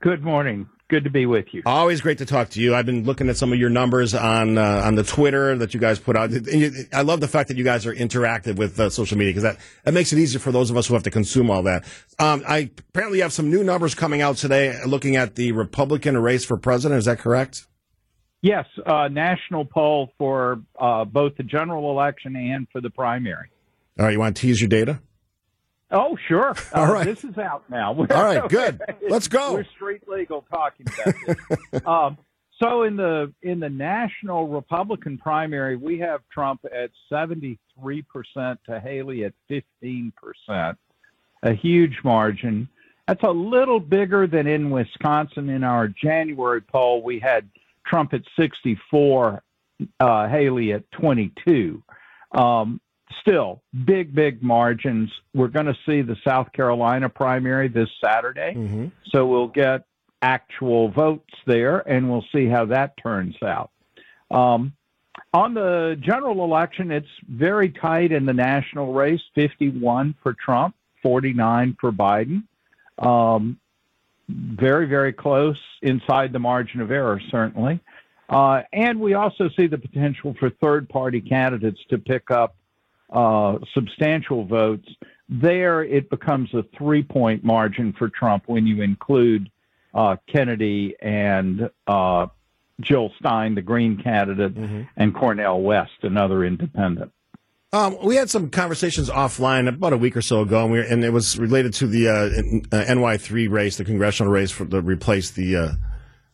Good 0.00 0.22
morning. 0.22 0.68
Good 0.88 1.04
to 1.04 1.10
be 1.10 1.26
with 1.26 1.52
you. 1.52 1.62
Always 1.66 2.00
great 2.00 2.16
to 2.18 2.24
talk 2.24 2.48
to 2.50 2.60
you. 2.62 2.74
I've 2.74 2.86
been 2.86 3.04
looking 3.04 3.28
at 3.28 3.36
some 3.36 3.52
of 3.52 3.58
your 3.58 3.68
numbers 3.68 4.14
on 4.14 4.56
uh, 4.56 4.82
on 4.84 4.94
the 4.94 5.02
Twitter 5.02 5.54
that 5.58 5.74
you 5.74 5.80
guys 5.80 5.98
put 5.98 6.16
out. 6.16 6.30
I 6.94 7.02
love 7.02 7.20
the 7.20 7.28
fact 7.28 7.48
that 7.48 7.58
you 7.58 7.64
guys 7.64 7.84
are 7.84 7.94
interactive 7.94 8.56
with 8.56 8.80
uh, 8.80 8.88
social 8.88 9.18
media 9.18 9.32
because 9.32 9.42
that, 9.42 9.58
that 9.84 9.92
makes 9.92 10.14
it 10.14 10.18
easier 10.18 10.40
for 10.40 10.50
those 10.50 10.70
of 10.70 10.78
us 10.78 10.86
who 10.86 10.94
have 10.94 11.02
to 11.02 11.10
consume 11.10 11.50
all 11.50 11.62
that. 11.64 11.84
Um, 12.18 12.42
I 12.48 12.70
apparently 12.88 13.20
have 13.20 13.34
some 13.34 13.50
new 13.50 13.62
numbers 13.62 13.94
coming 13.94 14.22
out 14.22 14.38
today 14.38 14.74
looking 14.86 15.16
at 15.16 15.34
the 15.34 15.52
Republican 15.52 16.16
race 16.16 16.46
for 16.46 16.56
president. 16.56 17.00
Is 17.00 17.04
that 17.04 17.18
correct? 17.18 17.66
Yes, 18.40 18.64
uh, 18.86 19.08
national 19.08 19.66
poll 19.66 20.12
for 20.16 20.62
uh, 20.80 21.04
both 21.04 21.36
the 21.36 21.42
general 21.42 21.90
election 21.90 22.34
and 22.34 22.66
for 22.72 22.80
the 22.80 22.88
primary. 22.88 23.50
All 23.98 24.06
right, 24.06 24.12
you 24.12 24.18
want 24.18 24.36
to 24.36 24.40
tease 24.40 24.60
your 24.60 24.68
data? 24.68 25.00
Oh, 25.90 26.16
sure. 26.26 26.54
All 26.74 26.84
uh, 26.84 26.92
right. 26.92 27.04
This 27.04 27.24
is 27.24 27.38
out 27.38 27.64
now. 27.70 27.94
All 27.96 28.06
right, 28.06 28.48
good. 28.48 28.80
Let's 29.08 29.28
go. 29.28 29.54
We're 29.54 29.64
street 29.64 30.08
legal 30.08 30.44
talking 30.50 30.86
about 30.86 31.14
this. 31.26 31.82
um, 31.86 32.18
so 32.60 32.82
in 32.82 32.96
the 32.96 33.32
in 33.42 33.60
the 33.60 33.68
national 33.68 34.48
Republican 34.48 35.16
primary, 35.16 35.76
we 35.76 35.98
have 36.00 36.20
Trump 36.32 36.64
at 36.64 36.90
73% 37.10 37.58
to 38.66 38.80
Haley 38.80 39.24
at 39.24 39.32
15%. 39.50 40.12
A 41.44 41.52
huge 41.52 41.98
margin. 42.02 42.68
That's 43.06 43.22
a 43.22 43.30
little 43.30 43.80
bigger 43.80 44.26
than 44.26 44.46
in 44.48 44.70
Wisconsin. 44.70 45.48
In 45.48 45.62
our 45.62 45.88
January 45.88 46.60
poll, 46.60 47.00
we 47.02 47.20
had 47.20 47.48
Trump 47.86 48.12
at 48.12 48.22
64, 48.36 49.42
uh, 50.00 50.28
Haley 50.28 50.72
at 50.72 50.90
22. 50.90 51.82
Um, 52.32 52.80
still 53.20 53.62
big, 53.84 54.14
big 54.14 54.42
margins. 54.42 55.10
We're 55.34 55.48
going 55.48 55.66
to 55.66 55.76
see 55.86 56.02
the 56.02 56.16
South 56.24 56.52
Carolina 56.52 57.08
primary 57.08 57.68
this 57.68 57.88
Saturday. 58.02 58.54
Mm-hmm. 58.54 58.86
So 59.10 59.26
we'll 59.26 59.48
get 59.48 59.84
actual 60.22 60.88
votes 60.88 61.34
there 61.46 61.78
and 61.88 62.10
we'll 62.10 62.24
see 62.32 62.46
how 62.46 62.66
that 62.66 62.96
turns 62.96 63.36
out. 63.42 63.70
Um, 64.30 64.72
on 65.32 65.54
the 65.54 65.96
general 66.00 66.44
election, 66.44 66.90
it's 66.90 67.08
very 67.28 67.70
tight 67.70 68.12
in 68.12 68.24
the 68.24 68.32
national 68.32 68.92
race 68.92 69.20
51 69.34 70.14
for 70.22 70.34
Trump, 70.34 70.74
49 71.02 71.76
for 71.80 71.92
Biden. 71.92 72.44
Um, 72.98 73.58
very, 74.28 74.86
very 74.86 75.12
close 75.12 75.58
inside 75.82 76.32
the 76.32 76.38
margin 76.38 76.80
of 76.80 76.90
error, 76.90 77.20
certainly. 77.30 77.80
Uh, 78.28 78.62
and 78.72 79.00
we 79.00 79.14
also 79.14 79.48
see 79.56 79.66
the 79.66 79.78
potential 79.78 80.34
for 80.38 80.50
third 80.50 80.88
party 80.88 81.20
candidates 81.20 81.80
to 81.88 81.98
pick 81.98 82.30
up 82.30 82.54
uh, 83.10 83.58
substantial 83.74 84.44
votes. 84.44 84.88
There, 85.28 85.84
it 85.84 86.08
becomes 86.10 86.52
a 86.54 86.64
three 86.76 87.02
point 87.02 87.44
margin 87.44 87.92
for 87.92 88.08
Trump 88.08 88.44
when 88.46 88.66
you 88.66 88.82
include 88.82 89.50
uh, 89.94 90.16
Kennedy 90.26 90.94
and 91.02 91.70
uh, 91.86 92.26
Jill 92.80 93.12
Stein, 93.18 93.54
the 93.54 93.62
Green 93.62 94.00
candidate, 94.02 94.54
Mm-hmm. 94.54 94.82
and 94.96 95.14
Cornel 95.14 95.62
West, 95.62 95.92
another 96.02 96.44
independent. 96.44 97.12
Um, 97.70 97.98
we 98.02 98.16
had 98.16 98.30
some 98.30 98.48
conversations 98.48 99.10
offline 99.10 99.68
about 99.68 99.92
a 99.92 99.98
week 99.98 100.16
or 100.16 100.22
so 100.22 100.40
ago, 100.40 100.62
and, 100.62 100.72
we 100.72 100.78
were, 100.78 100.84
and 100.84 101.04
it 101.04 101.12
was 101.12 101.38
related 101.38 101.74
to 101.74 101.86
the 101.86 102.08
uh, 102.08 102.12
uh, 102.74 102.84
NY3 102.84 103.50
race, 103.50 103.76
the 103.76 103.84
congressional 103.84 104.32
race 104.32 104.50
for 104.50 104.64
to 104.64 104.80
replace 104.80 105.32
the 105.32 105.54
uh, 105.56 105.68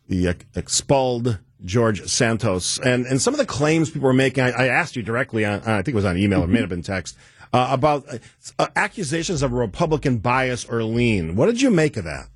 the 0.06 0.28
uh, 0.28 0.34
expelled 0.54 1.40
George 1.64 2.04
Santos, 2.06 2.78
and 2.78 3.06
and 3.06 3.20
some 3.20 3.32
of 3.34 3.38
the 3.38 3.46
claims 3.46 3.90
people 3.90 4.06
were 4.06 4.12
making. 4.12 4.44
I, 4.44 4.50
I 4.50 4.66
asked 4.66 4.96
you 4.96 5.02
directly, 5.02 5.44
on, 5.44 5.60
I 5.60 5.76
think 5.82 5.88
it 5.88 5.94
was 5.94 6.04
on 6.04 6.16
email, 6.18 6.42
it 6.42 6.48
may 6.48 6.60
have 6.60 6.68
been 6.68 6.82
text, 6.82 7.16
uh, 7.52 7.68
about 7.70 8.04
uh, 8.58 8.66
accusations 8.76 9.42
of 9.42 9.52
Republican 9.52 10.18
bias 10.18 10.64
or 10.64 10.82
lean. 10.82 11.36
What 11.36 11.46
did 11.46 11.62
you 11.62 11.70
make 11.70 11.96
of 11.96 12.04
that? 12.04 12.28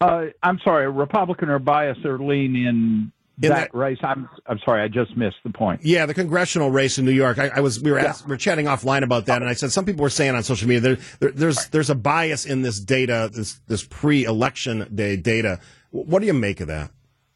Uh, 0.00 0.26
I'm 0.42 0.58
sorry, 0.64 0.90
Republican 0.90 1.48
or 1.48 1.58
bias 1.58 1.98
or 2.04 2.18
lean 2.18 2.54
in, 2.54 2.66
In 2.66 3.12
that, 3.40 3.48
that- 3.72 3.74
race? 3.74 3.98
I'm 4.02 4.28
I'm 4.46 4.58
sorry, 4.64 4.82
I 4.82 4.88
just 4.88 5.16
missed 5.16 5.36
the 5.44 5.50
point. 5.50 5.80
Yeah, 5.84 6.06
the 6.06 6.14
congressional 6.14 6.70
race 6.70 6.98
in 6.98 7.04
New 7.04 7.12
York. 7.12 7.38
I, 7.38 7.48
I 7.48 7.60
was 7.60 7.80
we 7.80 7.90
were 7.90 7.98
asked, 7.98 8.24
we 8.26 8.30
were 8.30 8.36
chatting 8.36 8.66
offline 8.66 9.02
about 9.02 9.26
that, 9.26 9.42
and 9.42 9.48
I 9.50 9.54
said 9.54 9.72
some 9.72 9.84
people 9.84 10.02
were 10.02 10.10
saying 10.10 10.34
on 10.34 10.42
social 10.42 10.68
media 10.68 10.80
there, 10.80 10.98
there, 11.20 11.30
there's 11.32 11.68
there's 11.68 11.90
a 11.90 11.94
bias 11.96 12.46
in 12.46 12.62
this 12.62 12.78
data, 12.80 13.30
this 13.32 13.60
this 13.66 13.84
pre-election 13.84 14.88
day 14.94 15.16
data. 15.16 15.60
What 15.90 16.20
do 16.20 16.26
you 16.26 16.34
make 16.34 16.60
of 16.60 16.68
that? 16.68 16.90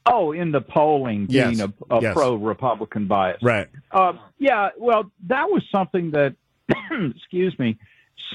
Oh, 0.04 0.32
in 0.32 0.50
the 0.50 0.60
polling, 0.60 1.26
Yes, 1.28 1.56
being 1.56 1.60
a, 1.60 1.94
a 1.94 2.02
yes. 2.02 2.14
pro-Republican 2.14 3.06
bias. 3.06 3.40
Right. 3.42 3.68
Uh, 3.90 4.14
yeah, 4.38 4.70
well, 4.78 5.10
that 5.28 5.48
was 5.48 5.62
something 5.70 6.10
that, 6.10 6.34
excuse 7.16 7.56
me, 7.58 7.78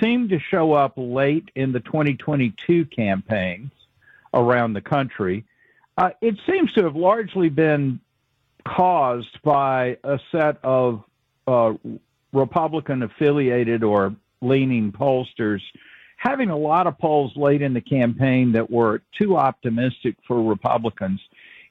seemed 0.02 0.30
to 0.30 0.40
show 0.40 0.74
up 0.74 0.94
late 0.96 1.50
in 1.56 1.74
the 1.74 1.80
2022 1.82 2.86
campaigns 2.86 3.72
around 4.34 4.74
the 4.74 4.82
country. 4.82 5.44
Uh, 5.98 6.12
it 6.22 6.36
seems 6.50 6.72
to 6.74 6.84
have 6.84 6.96
largely 6.96 7.50
been 7.50 8.00
caused 8.66 9.42
by 9.44 9.98
a 10.04 10.20
set 10.32 10.60
of 10.64 11.04
uh, 11.48 11.74
Republican 12.32 13.04
affiliated 13.04 13.84
or 13.84 14.16
leaning 14.42 14.92
pollsters 14.92 15.62
having 16.18 16.50
a 16.50 16.58
lot 16.58 16.88
of 16.88 16.98
polls 16.98 17.32
late 17.36 17.62
in 17.62 17.74
the 17.74 17.82
campaign 17.82 18.52
that 18.52 18.70
were 18.70 19.02
too 19.18 19.38
optimistic 19.38 20.16
for 20.28 20.44
Republicans. 20.44 21.22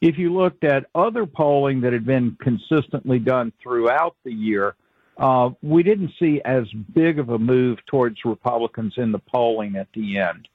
If 0.01 0.19
you 0.19 0.33
looked 0.33 0.65
at 0.65 0.87
other 0.95 1.27
polling 1.27 1.81
that 1.83 1.93
had 1.93 2.05
been 2.05 2.37
consistently 2.41 3.19
done 3.19 3.53
throughout 3.63 4.17
the 4.25 4.33
year, 4.33 4.75
uh, 5.17 5.51
we 5.63 5.83
didn't 5.83 6.13
see 6.19 6.41
as 6.45 6.65
big 6.95 7.19
of 7.19 7.31
a 7.31 7.39
move 7.39 7.79
towards 7.87 8.25
Republicans 8.25 8.95
in 8.99 9.13
the 9.13 9.19
polling 9.19 9.77
at 9.77 9.89
the 9.95 10.19
end. 10.19 10.49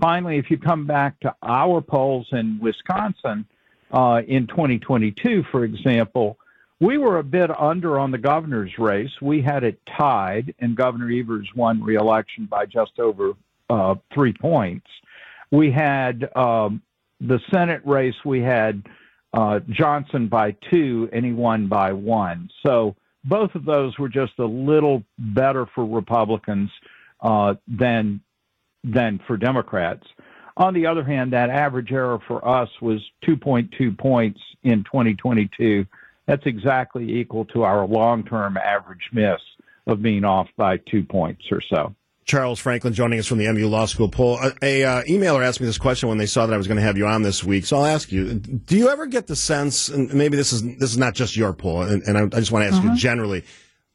Finally, 0.00 0.38
if 0.38 0.50
you 0.50 0.58
come 0.58 0.86
back 0.86 1.18
to 1.20 1.34
our 1.42 1.80
polls 1.80 2.26
in 2.32 2.58
Wisconsin 2.60 3.46
uh, 3.92 4.20
in 4.26 4.46
2022, 4.46 5.44
for 5.50 5.64
example, 5.64 6.36
we 6.80 6.98
were 6.98 7.18
a 7.18 7.24
bit 7.24 7.50
under 7.58 7.98
on 7.98 8.10
the 8.10 8.18
governor's 8.18 8.76
race. 8.78 9.12
We 9.22 9.40
had 9.40 9.64
it 9.64 9.80
tied, 9.96 10.54
and 10.58 10.76
Governor 10.76 11.10
Evers 11.10 11.48
won 11.54 11.82
re-election 11.82 12.46
by 12.46 12.66
just 12.66 12.98
over 12.98 13.32
uh, 13.70 13.94
three 14.12 14.32
points. 14.32 14.86
We 15.50 15.70
had 15.70 16.28
um, 16.36 16.82
the 17.20 17.40
Senate 17.52 17.82
race. 17.84 18.14
We 18.24 18.40
had 18.40 18.82
uh, 19.32 19.60
Johnson 19.70 20.28
by 20.28 20.52
two, 20.70 21.08
and 21.12 21.24
he 21.24 21.32
won 21.32 21.66
by 21.66 21.92
one. 21.92 22.48
So 22.64 22.96
both 23.24 23.54
of 23.54 23.64
those 23.64 23.98
were 23.98 24.08
just 24.08 24.38
a 24.38 24.44
little 24.44 25.02
better 25.18 25.66
for 25.74 25.84
Republicans 25.84 26.70
uh, 27.20 27.54
than 27.66 28.20
than 28.84 29.18
for 29.26 29.36
Democrats. 29.36 30.06
On 30.56 30.74
the 30.74 30.86
other 30.86 31.02
hand, 31.02 31.32
that 31.32 31.50
average 31.50 31.90
error 31.90 32.20
for 32.28 32.46
us 32.46 32.68
was 32.80 33.00
2.2 33.26 33.98
points 33.98 34.38
in 34.62 34.84
2022. 34.84 35.84
That's 36.26 36.46
exactly 36.46 37.18
equal 37.18 37.44
to 37.46 37.62
our 37.64 37.86
long-term 37.86 38.56
average 38.56 39.08
miss 39.12 39.40
of 39.86 40.00
being 40.00 40.24
off 40.24 40.48
by 40.56 40.76
two 40.76 41.02
points 41.02 41.44
or 41.50 41.60
so. 41.60 41.94
Charles 42.24 42.58
Franklin 42.58 42.94
joining 42.94 43.18
us 43.18 43.26
from 43.26 43.38
the 43.38 43.50
MU 43.52 43.68
Law 43.68 43.86
School 43.86 44.08
poll. 44.08 44.38
A, 44.38 44.52
a 44.62 44.84
uh, 44.84 45.02
emailer 45.04 45.44
asked 45.44 45.60
me 45.60 45.66
this 45.66 45.78
question 45.78 46.08
when 46.08 46.18
they 46.18 46.26
saw 46.26 46.46
that 46.46 46.54
I 46.54 46.56
was 46.56 46.66
going 46.66 46.76
to 46.76 46.82
have 46.82 46.96
you 46.96 47.06
on 47.06 47.22
this 47.22 47.44
week. 47.44 47.66
So 47.66 47.76
I'll 47.76 47.86
ask 47.86 48.10
you: 48.10 48.34
Do 48.34 48.76
you 48.76 48.88
ever 48.88 49.06
get 49.06 49.26
the 49.26 49.36
sense, 49.36 49.88
and 49.88 50.12
maybe 50.14 50.36
this 50.36 50.52
is 50.52 50.62
this 50.78 50.90
is 50.90 50.98
not 50.98 51.14
just 51.14 51.36
your 51.36 51.52
poll, 51.52 51.82
and, 51.82 52.02
and 52.02 52.16
I, 52.16 52.22
I 52.24 52.40
just 52.40 52.52
want 52.52 52.68
to 52.68 52.74
ask 52.74 52.82
you 52.82 52.94
generally, 52.96 53.44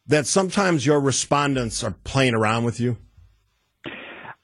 that 0.08 0.28
sometimes 0.28 0.86
your 0.86 1.00
respondents 1.00 1.84
are 1.84 1.96
playing 2.04 2.36
around 2.36 2.66
with 2.66 2.80
you? 2.80 2.98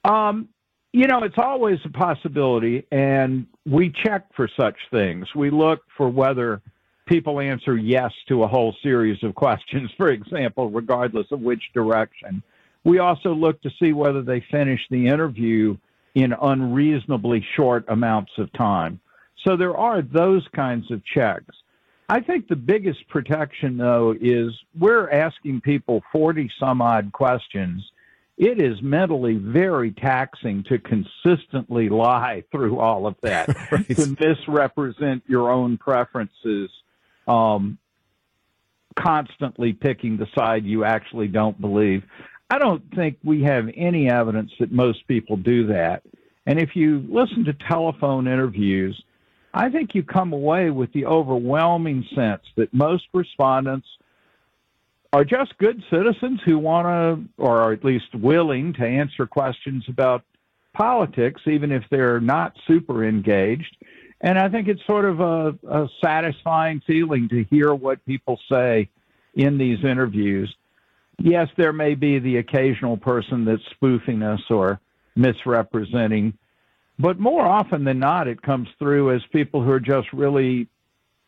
Um, 0.04 0.50
you 0.94 1.08
know, 1.08 1.24
it's 1.24 1.38
always 1.38 1.80
a 1.84 1.90
possibility, 1.90 2.86
and 2.92 3.48
we 3.66 3.92
check 4.04 4.28
for 4.36 4.48
such 4.58 4.78
things. 4.92 5.28
We 5.36 5.50
look 5.50 5.82
for 5.98 6.08
whether 6.08 6.62
people 7.08 7.40
answer 7.40 7.76
yes 7.76 8.12
to 8.30 8.44
a 8.44 8.48
whole 8.48 8.76
series 8.82 9.22
of 9.24 9.36
questions, 9.36 9.92
for 9.98 10.10
example, 10.10 10.70
regardless 10.70 11.28
of 11.32 11.42
which 11.42 11.62
direction. 11.74 12.42
We 12.86 13.00
also 13.00 13.34
look 13.34 13.62
to 13.64 13.72
see 13.80 13.92
whether 13.92 14.22
they 14.22 14.46
finish 14.52 14.80
the 14.90 15.08
interview 15.08 15.76
in 16.14 16.34
unreasonably 16.42 17.46
short 17.56 17.84
amounts 17.90 18.32
of 18.38 18.52
time. 18.54 19.02
So 19.46 19.58
there 19.58 19.76
are 19.76 20.02
those 20.02 20.48
kinds 20.56 20.90
of 20.92 21.04
checks. 21.04 21.54
I 22.08 22.20
think 22.22 22.48
the 22.48 22.56
biggest 22.56 23.08
protection, 23.10 23.78
though, 23.78 24.16
is 24.22 24.52
we're 24.80 25.10
asking 25.10 25.62
people 25.62 26.04
40 26.12 26.50
some 26.60 26.82
odd 26.82 27.12
questions. 27.12 27.84
It 28.38 28.62
is 28.62 28.82
mentally 28.82 29.36
very 29.36 29.92
taxing 29.92 30.64
to 30.70 30.78
consistently 30.78 31.90
lie 31.90 32.44
through 32.52 32.80
all 32.80 33.08
of 33.08 33.16
that, 33.24 33.48
Right. 33.72 33.88
to 33.88 34.16
misrepresent 34.20 35.24
your 35.28 35.52
own 35.52 35.78
preferences, 35.78 36.70
um, 37.28 37.78
constantly 38.96 39.74
picking 39.74 40.18
the 40.18 40.28
side 40.38 40.64
you 40.64 40.84
actually 40.86 41.28
don't 41.28 41.60
believe. 41.60 42.04
I 42.50 42.60
don't 42.60 42.84
think 42.96 43.18
we 43.24 43.44
have 43.44 43.70
any 43.76 44.10
evidence 44.10 44.52
that 44.60 44.72
most 44.72 45.08
people 45.08 45.38
do 45.38 45.68
that. 45.68 46.04
And 46.46 46.60
if 46.60 46.76
you 46.76 47.04
listen 47.10 47.44
to 47.46 47.54
telephone 47.54 48.28
interviews, 48.28 49.02
I 49.54 49.70
think 49.70 49.96
you 49.96 50.04
come 50.04 50.34
away 50.34 50.70
with 50.70 50.92
the 50.94 51.06
overwhelming 51.06 52.06
sense 52.14 52.44
that 52.56 52.74
most 52.74 53.06
respondents 53.14 53.88
are 55.14 55.24
just 55.24 55.58
good 55.58 55.82
citizens 55.90 56.42
who 56.46 56.60
want 56.60 56.86
to, 56.86 57.42
or 57.42 57.62
are 57.62 57.72
at 57.72 57.86
least 57.86 58.14
willing 58.14 58.74
to 58.74 58.86
answer 58.86 59.26
questions 59.26 59.86
about 59.88 60.24
politics, 60.74 61.42
even 61.48 61.72
if 61.72 61.84
they're 61.90 62.20
not 62.20 62.54
super 62.68 63.06
engaged. 63.06 63.78
And 64.22 64.38
I 64.38 64.50
think 64.50 64.68
it's 64.68 64.86
sort 64.86 65.06
of 65.06 65.22
a, 65.22 65.58
a 65.70 65.88
satisfying 66.04 66.82
feeling 66.86 67.30
to 67.30 67.44
hear 67.46 67.74
what 67.74 68.06
people 68.06 68.40
say 68.52 68.90
in 69.36 69.58
these 69.58 69.84
interviews. 69.84 70.54
Yes, 71.20 71.48
there 71.58 71.74
may 71.74 71.96
be 71.96 72.20
the 72.20 72.38
occasional 72.38 72.98
person 72.98 73.46
that's 73.46 73.62
spoofing 73.72 74.22
us 74.22 74.42
or 74.50 74.80
misrepresenting, 75.16 76.38
but 77.00 77.20
more 77.20 77.46
often 77.46 77.84
than 77.84 78.00
not, 78.00 78.28
it 78.28 78.42
comes 78.42 78.68
through 78.80 79.16
as 79.16 79.22
people 79.32 79.64
who 79.64 79.72
are 79.72 79.80
just 79.80 80.12
really 80.14 80.68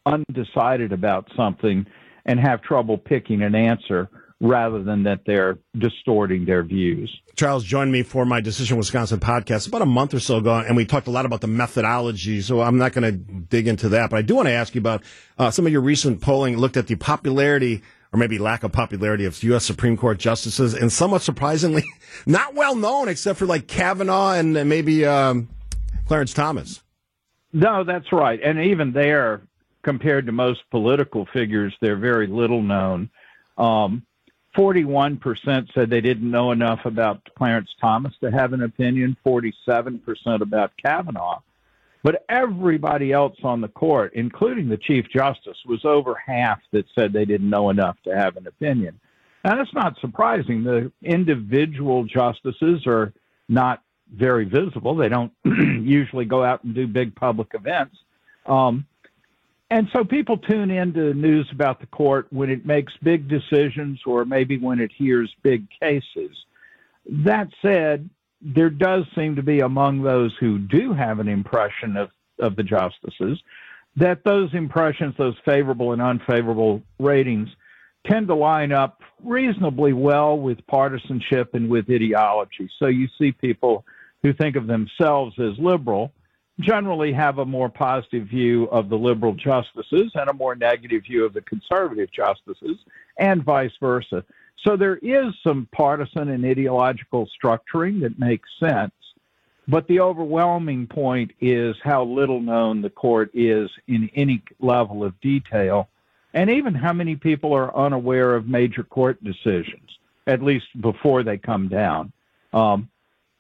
undecided 0.06 0.94
about 0.94 1.30
something 1.36 1.86
and 2.26 2.40
have 2.40 2.62
trouble 2.62 2.98
picking 2.98 3.42
an 3.42 3.56
answer 3.56 4.10
rather 4.40 4.84
than 4.84 5.04
that 5.04 5.22
they're 5.26 5.58
distorting 5.78 6.46
their 6.46 6.64
views. 6.64 7.12
Charles 7.36 7.64
joined 7.64 7.92
me 7.92 8.04
for 8.04 8.26
my 8.26 8.40
Decision 8.40 8.78
Wisconsin 8.78 9.20
podcast 9.20 9.68
about 9.68 9.82
a 9.82 9.86
month 9.86 10.14
or 10.14 10.20
so 10.20 10.38
ago, 10.38 10.56
and 10.56 10.76
we 10.76 10.86
talked 10.86 11.08
a 11.08 11.12
lot 11.12 11.26
about 11.26 11.42
the 11.42 11.48
methodology. 11.48 12.42
So 12.42 12.62
I'm 12.62 12.78
not 12.78 12.94
going 12.94 13.04
to 13.04 13.12
dig 13.12 13.68
into 13.68 13.90
that, 13.90 14.10
but 14.12 14.18
I 14.18 14.22
do 14.22 14.36
want 14.36 14.48
to 14.48 14.54
ask 14.54 14.76
you 14.76 14.80
about 14.80 15.04
uh, 15.40 15.50
some 15.50 15.66
of 15.66 15.72
your 15.72 15.82
recent 15.82 16.22
polling. 16.22 16.58
Looked 16.58 16.78
at 16.78 16.88
the 16.88 16.96
popularity 16.96 17.82
or 18.18 18.20
maybe 18.20 18.40
lack 18.40 18.64
of 18.64 18.72
popularity 18.72 19.26
of 19.26 19.42
U.S. 19.44 19.64
Supreme 19.64 19.96
Court 19.96 20.18
justices, 20.18 20.74
and 20.74 20.92
somewhat 20.92 21.22
surprisingly, 21.22 21.84
not 22.26 22.56
well 22.56 22.76
known 22.76 23.08
except 23.08 23.38
for 23.38 23.46
like 23.46 23.68
Kavanaugh 23.68 24.32
and 24.32 24.54
maybe 24.68 25.06
um, 25.06 25.48
Clarence 26.08 26.34
Thomas. 26.34 26.82
No, 27.54 27.84
that's 27.84 28.12
right, 28.12 28.40
and 28.44 28.60
even 28.60 28.92
there, 28.92 29.42
compared 29.84 30.26
to 30.26 30.32
most 30.32 30.62
political 30.72 31.28
figures, 31.28 31.76
they're 31.80 31.96
very 31.96 32.28
little 32.28 32.62
known. 32.62 33.10
Um, 33.58 34.04
41% 34.56 35.72
said 35.74 35.90
they 35.90 36.02
didn't 36.02 36.30
know 36.30 36.52
enough 36.52 36.86
about 36.86 37.22
Clarence 37.38 37.70
Thomas 37.80 38.14
to 38.22 38.32
have 38.32 38.54
an 38.54 38.64
opinion, 38.64 39.16
47% 39.26 40.42
about 40.42 40.72
Kavanaugh. 40.78 41.40
But 42.08 42.24
everybody 42.30 43.12
else 43.12 43.36
on 43.44 43.60
the 43.60 43.68
court, 43.68 44.14
including 44.14 44.70
the 44.70 44.78
Chief 44.78 45.04
Justice, 45.14 45.58
was 45.66 45.84
over 45.84 46.16
half 46.16 46.62
that 46.72 46.86
said 46.96 47.12
they 47.12 47.26
didn't 47.26 47.50
know 47.50 47.70
enough 47.70 47.98
to 48.06 48.16
have 48.16 48.38
an 48.38 48.48
opinion. 48.48 48.98
And 49.44 49.60
it's 49.60 49.74
not 49.74 50.00
surprising. 50.00 50.64
The 50.64 50.90
individual 51.04 52.06
justices 52.06 52.88
are 52.88 53.12
not 53.50 53.84
very 54.10 54.46
visible. 54.46 54.96
They 54.96 55.10
don't 55.10 55.34
usually 55.44 56.24
go 56.24 56.46
out 56.46 56.64
and 56.64 56.74
do 56.74 56.88
big 56.88 57.14
public 57.14 57.50
events. 57.54 57.98
Um, 58.46 58.88
and 59.70 59.90
so 59.92 60.06
people 60.06 60.38
tune 60.38 60.72
into 60.72 61.14
news 61.14 61.50
about 61.52 61.82
the 61.82 61.88
court 61.88 62.28
when 62.30 62.50
it 62.50 62.66
makes 62.66 62.94
big 63.04 63.28
decisions 63.28 64.00
or 64.06 64.24
maybe 64.24 64.58
when 64.58 64.80
it 64.80 64.94
hears 64.96 65.30
big 65.44 65.68
cases. 65.82 66.32
That 67.10 67.50
said, 67.62 68.10
there 68.42 68.70
does 68.70 69.06
seem 69.16 69.36
to 69.36 69.44
be 69.44 69.60
among 69.62 70.02
those 70.02 70.36
who 70.40 70.60
do 70.60 70.94
have 70.94 71.20
an 71.20 71.28
impression 71.28 71.98
of, 71.98 72.10
of 72.40 72.56
the 72.56 72.64
justices 72.64 73.42
that 73.98 74.24
those 74.24 74.54
impressions, 74.54 75.16
those 75.18 75.36
favorable 75.44 75.92
and 75.92 76.02
unfavorable 76.02 76.84
ratings, 77.00 77.50
tend 78.06 78.28
to 78.28 78.36
line 78.36 78.72
up 78.72 79.02
reasonably 79.24 79.92
well 79.92 80.38
with 80.38 80.66
partisanship 80.68 81.56
and 81.56 81.68
with 81.68 81.90
ideology. 81.90 82.70
So 82.80 82.88
you 82.88 83.08
see 83.18 83.32
people 83.32 83.86
who 84.22 84.34
think 84.34 84.56
of 84.56 84.68
themselves 84.68 85.36
as 85.40 85.58
liberal 85.58 86.14
generally 86.60 87.12
have 87.12 87.40
a 87.40 87.46
more 87.46 87.70
positive 87.70 88.28
view 88.28 88.66
of 88.66 88.90
the 88.90 88.98
liberal 88.98 89.34
justices 89.34 90.12
and 90.16 90.30
a 90.30 90.34
more 90.34 90.56
negative 90.56 91.04
view 91.04 91.26
of 91.26 91.34
the 91.34 91.42
conservative 91.42 92.12
justices, 92.12 92.78
and 93.20 93.44
vice 93.44 93.74
versa. 93.80 94.24
So 94.66 94.76
there 94.76 94.98
is 94.98 95.34
some 95.44 95.68
partisan 95.72 96.30
and 96.30 96.44
ideological 96.46 97.30
structuring 97.42 98.02
that 98.02 98.20
makes 98.20 98.50
sense. 98.60 98.92
But 99.68 99.88
the 99.88 100.00
overwhelming 100.00 100.88
point 100.88 101.32
is 101.42 101.76
how 101.84 102.06
little 102.06 102.40
known 102.40 102.82
the 102.82 102.90
court 102.90 103.32
is 103.34 103.70
in 103.88 104.10
any 104.16 104.42
level 104.60 105.04
of 105.04 105.20
detail, 105.20 105.90
and 106.34 106.50
even 106.50 106.74
how 106.74 106.94
many 106.94 107.16
people 107.16 107.54
are 107.54 107.76
unaware 107.76 108.36
of 108.36 108.48
major 108.48 108.84
court 108.84 109.22
decisions, 109.24 110.00
at 110.26 110.42
least 110.42 110.68
before 110.80 111.24
they 111.24 111.38
come 111.38 111.68
down. 111.68 112.14
Um, 112.54 112.90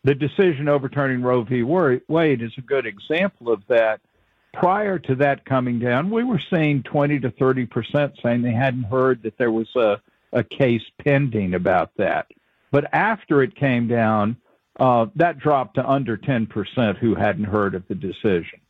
the 0.03 0.15
decision 0.15 0.67
overturning 0.67 1.21
Roe 1.21 1.43
v. 1.43 1.63
Wade 1.63 2.41
is 2.41 2.53
a 2.57 2.61
good 2.61 2.85
example 2.85 3.51
of 3.51 3.61
that. 3.67 4.01
Prior 4.53 4.99
to 4.99 5.15
that 5.15 5.45
coming 5.45 5.79
down, 5.79 6.09
we 6.09 6.23
were 6.23 6.41
seeing 6.49 6.83
20 6.83 7.19
to 7.19 7.31
30 7.31 7.65
percent 7.67 8.13
saying 8.23 8.41
they 8.41 8.53
hadn't 8.53 8.83
heard 8.83 9.21
that 9.23 9.37
there 9.37 9.51
was 9.51 9.67
a, 9.75 10.01
a 10.37 10.43
case 10.43 10.81
pending 11.03 11.53
about 11.53 11.91
that. 11.97 12.27
But 12.71 12.93
after 12.93 13.41
it 13.43 13.55
came 13.55 13.87
down, 13.87 14.37
uh, 14.79 15.07
that 15.15 15.39
dropped 15.39 15.75
to 15.75 15.87
under 15.87 16.17
10 16.17 16.47
percent 16.47 16.97
who 16.97 17.15
hadn't 17.15 17.45
heard 17.45 17.75
of 17.75 17.87
the 17.87 17.95
decision. 17.95 18.61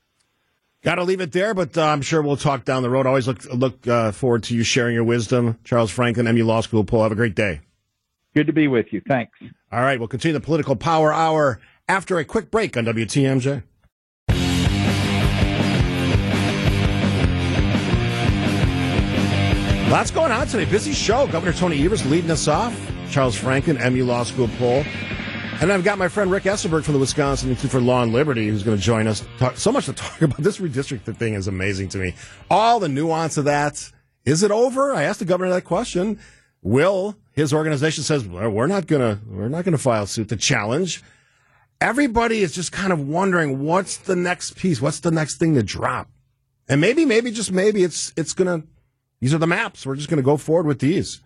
Got 0.84 0.95
to 0.95 1.03
leave 1.03 1.21
it 1.21 1.32
there, 1.32 1.53
but 1.53 1.77
uh, 1.77 1.86
I'm 1.86 2.01
sure 2.01 2.21
we'll 2.21 2.38
talk 2.38 2.63
down 2.63 2.84
the 2.84 2.89
road. 2.89 3.08
Always 3.08 3.27
look 3.27 3.43
look 3.45 3.88
uh, 3.88 4.12
forward 4.12 4.43
to 4.43 4.56
you 4.56 4.63
sharing 4.63 4.93
your 4.93 5.03
wisdom. 5.03 5.58
Charles 5.63 5.91
Franklin, 5.91 6.34
MU 6.34 6.45
Law 6.45 6.62
School. 6.62 6.84
Paul, 6.84 7.03
have 7.03 7.12
a 7.12 7.15
great 7.15 7.36
day. 7.36 7.62
Good 8.36 8.47
to 8.47 8.53
be 8.53 8.67
with 8.67 8.86
you. 8.91 9.01
Thanks. 9.08 9.38
All 9.71 9.82
right, 9.82 9.99
we'll 9.99 10.08
continue 10.08 10.34
the 10.34 10.45
political 10.45 10.75
power 10.75 11.12
hour 11.12 11.60
after 11.89 12.19
a 12.19 12.25
quick 12.25 12.51
break 12.51 12.77
on 12.77 12.86
WTMJ. 12.86 13.63
Lots 19.89 20.12
going 20.12 20.34
on 20.34 20.45
today. 20.47 20.65
Busy 20.65 20.91
show. 20.91 21.28
Governor 21.28 21.54
Tony 21.54 21.82
Evers 21.84 22.06
leading 22.08 22.30
us 22.30 22.50
off. 22.50 22.78
Charles 23.10 23.38
Franklin, 23.38 23.78
MU 23.93 24.04
Law 24.04 24.23
School 24.23 24.50
poll. 24.58 24.84
And 25.62 25.71
I've 25.71 25.86
got 25.86 25.97
my 25.97 26.10
friend 26.10 26.30
Rick 26.30 26.43
Esenberg 26.43 26.84
from 26.84 26.93
the 26.93 27.00
Wisconsin 27.00 27.50
Institute 27.50 27.71
for 27.71 27.80
Law 27.80 28.04
and 28.04 28.12
Liberty 28.12 28.50
who's 28.50 28.63
going 28.63 28.76
to 28.76 28.84
join 28.84 29.08
us. 29.08 29.26
Talk, 29.39 29.56
so 29.56 29.71
much 29.71 29.86
to 29.86 29.93
talk 29.93 30.21
about. 30.23 30.39
This 30.39 30.58
redistricting 30.58 31.15
thing 31.15 31.36
is 31.36 31.47
amazing 31.47 31.88
to 31.89 32.00
me. 32.00 32.15
All 32.52 32.82
the 32.82 32.89
nuance 32.89 33.38
of 33.38 33.45
that. 33.45 33.89
Is 34.26 34.43
it 34.43 34.52
over? 34.52 34.93
I 34.93 35.04
asked 35.04 35.19
the 35.19 35.26
governor 35.26 35.52
that 35.52 35.63
question. 35.63 36.19
Will 36.62 37.15
his 37.32 37.54
organization 37.54 38.04
says 38.04 38.28
well, 38.28 38.50
we're 38.50 38.67
not 38.67 38.88
gonna 38.88 39.21
we're 39.26 39.47
not 39.47 39.63
gonna 39.63 39.78
file 39.78 40.06
suit 40.06 40.28
to 40.30 40.36
challenge. 40.36 41.02
Everybody 41.80 42.41
is 42.41 42.54
just 42.54 42.73
kind 42.73 42.91
of 42.91 43.08
wondering 43.08 43.63
what's 43.63 43.95
the 43.95 44.17
next 44.17 44.58
piece, 44.58 44.82
what's 44.82 45.00
the 45.00 45.12
next 45.12 45.38
thing 45.38 45.54
to 45.54 45.63
drop, 45.63 46.10
and 46.67 46.82
maybe 46.82 47.06
maybe 47.06 47.32
just 47.32 47.54
maybe 47.54 47.84
it's 47.84 48.12
it's 48.17 48.34
gonna 48.34 48.63
these 49.19 49.34
are 49.34 49.38
the 49.38 49.47
maps. 49.47 49.86
We're 49.86 49.95
just 49.95 50.10
gonna 50.10 50.21
go 50.21 50.38
forward 50.38 50.65
with 50.65 50.80
these. 50.80 51.21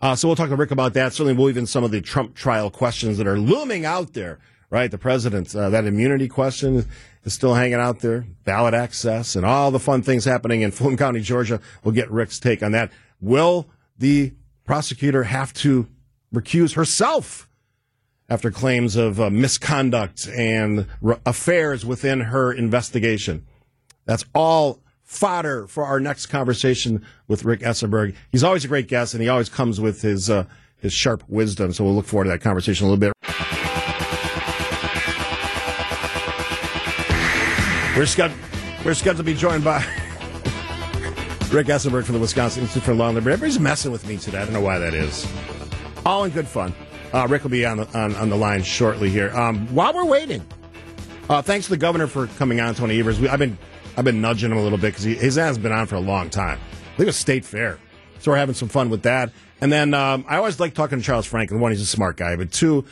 Uh, 0.00 0.16
so 0.16 0.28
we'll 0.28 0.36
talk 0.36 0.48
to 0.48 0.56
Rick 0.56 0.70
about 0.70 0.94
that. 0.94 1.12
Certainly, 1.12 1.34
we'll 1.34 1.50
even 1.50 1.66
some 1.66 1.84
of 1.84 1.90
the 1.90 2.00
Trump 2.00 2.34
trial 2.34 2.70
questions 2.70 3.18
that 3.18 3.26
are 3.26 3.38
looming 3.38 3.84
out 3.84 4.14
there. 4.14 4.38
Right, 4.70 4.90
the 4.90 4.98
president 4.98 5.54
uh, 5.54 5.68
that 5.70 5.84
immunity 5.84 6.28
question 6.28 6.86
is 7.24 7.34
still 7.34 7.54
hanging 7.54 7.74
out 7.74 8.00
there. 8.00 8.24
Ballot 8.44 8.72
access 8.72 9.34
and 9.34 9.44
all 9.44 9.72
the 9.72 9.80
fun 9.80 10.02
things 10.02 10.24
happening 10.24 10.62
in 10.62 10.70
Fulton 10.70 10.96
County, 10.96 11.20
Georgia. 11.20 11.60
We'll 11.82 11.94
get 11.94 12.08
Rick's 12.08 12.38
take 12.38 12.62
on 12.62 12.70
that. 12.72 12.92
Will 13.20 13.68
the 13.98 14.32
prosecutor 14.64 15.24
have 15.24 15.52
to 15.52 15.88
recuse 16.32 16.74
herself 16.74 17.48
after 18.28 18.50
claims 18.50 18.94
of 18.94 19.20
uh, 19.20 19.28
misconduct 19.28 20.28
and 20.28 20.86
affairs 21.26 21.84
within 21.84 22.20
her 22.20 22.52
investigation. 22.52 23.44
That's 24.06 24.24
all 24.34 24.80
fodder 25.10 25.66
for 25.66 25.84
our 25.84 25.98
next 25.98 26.26
conversation 26.26 27.04
with 27.26 27.44
Rick 27.44 27.60
Esenberg. 27.60 28.14
He's 28.30 28.44
always 28.44 28.64
a 28.64 28.68
great 28.68 28.86
guest, 28.86 29.12
and 29.12 29.20
he 29.20 29.28
always 29.28 29.48
comes 29.48 29.80
with 29.80 30.02
his 30.02 30.30
uh, 30.30 30.44
his 30.78 30.92
sharp 30.92 31.24
wisdom. 31.28 31.72
So 31.72 31.82
we'll 31.82 31.96
look 31.96 32.06
forward 32.06 32.24
to 32.24 32.30
that 32.30 32.40
conversation 32.40 32.86
a 32.86 32.90
little 32.90 33.00
bit. 33.00 33.12
We're 37.96 38.06
scheduled, 38.06 38.40
we're 38.84 38.94
scheduled 38.94 39.18
to 39.18 39.24
be 39.24 39.34
joined 39.34 39.64
by 39.64 39.78
Rick 41.50 41.66
Esenberg 41.66 42.04
from 42.04 42.14
the 42.14 42.20
Wisconsin 42.20 42.62
Institute 42.62 42.84
for 42.84 42.94
Law 42.94 43.08
and 43.08 43.16
Liberty. 43.16 43.32
Everybody's 43.32 43.58
messing 43.58 43.90
with 43.90 44.06
me 44.06 44.16
today. 44.16 44.38
I 44.38 44.44
don't 44.44 44.54
know 44.54 44.60
why 44.60 44.78
that 44.78 44.94
is. 44.94 45.26
All 46.06 46.22
in 46.22 46.30
good 46.30 46.46
fun. 46.46 46.72
Uh, 47.12 47.26
Rick 47.28 47.42
will 47.42 47.50
be 47.50 47.66
on 47.66 47.78
the, 47.78 47.98
on, 47.98 48.14
on 48.14 48.30
the 48.30 48.36
line 48.36 48.62
shortly 48.62 49.10
here. 49.10 49.36
Um, 49.36 49.66
while 49.74 49.92
we're 49.92 50.04
waiting, 50.04 50.46
uh, 51.28 51.42
thanks 51.42 51.66
to 51.66 51.70
the 51.70 51.76
governor 51.76 52.06
for 52.06 52.28
coming 52.38 52.60
on, 52.60 52.76
Tony 52.76 53.00
Evers. 53.00 53.18
We, 53.18 53.28
I've 53.28 53.40
been 53.40 53.58
I've 53.96 54.04
been 54.04 54.20
nudging 54.20 54.50
him 54.50 54.58
a 54.58 54.62
little 54.62 54.78
bit 54.78 54.94
because 54.94 55.04
his 55.04 55.38
ass 55.38 55.48
has 55.48 55.58
been 55.58 55.72
on 55.72 55.86
for 55.86 55.96
a 55.96 56.00
long 56.00 56.30
time. 56.30 56.58
I 56.58 56.96
think 56.96 57.00
it 57.00 57.06
was 57.06 57.16
State 57.16 57.44
Fair, 57.44 57.78
so 58.18 58.30
we're 58.30 58.36
having 58.38 58.54
some 58.54 58.68
fun 58.68 58.90
with 58.90 59.02
that. 59.02 59.30
And 59.60 59.70
then 59.72 59.94
um, 59.94 60.24
I 60.28 60.36
always 60.36 60.58
like 60.58 60.74
talking 60.74 60.98
to 60.98 61.04
Charles 61.04 61.26
Franklin. 61.26 61.60
One, 61.60 61.72
he's 61.72 61.82
a 61.82 61.86
smart 61.86 62.16
guy, 62.16 62.36
but 62.36 62.50
two, 62.50 62.84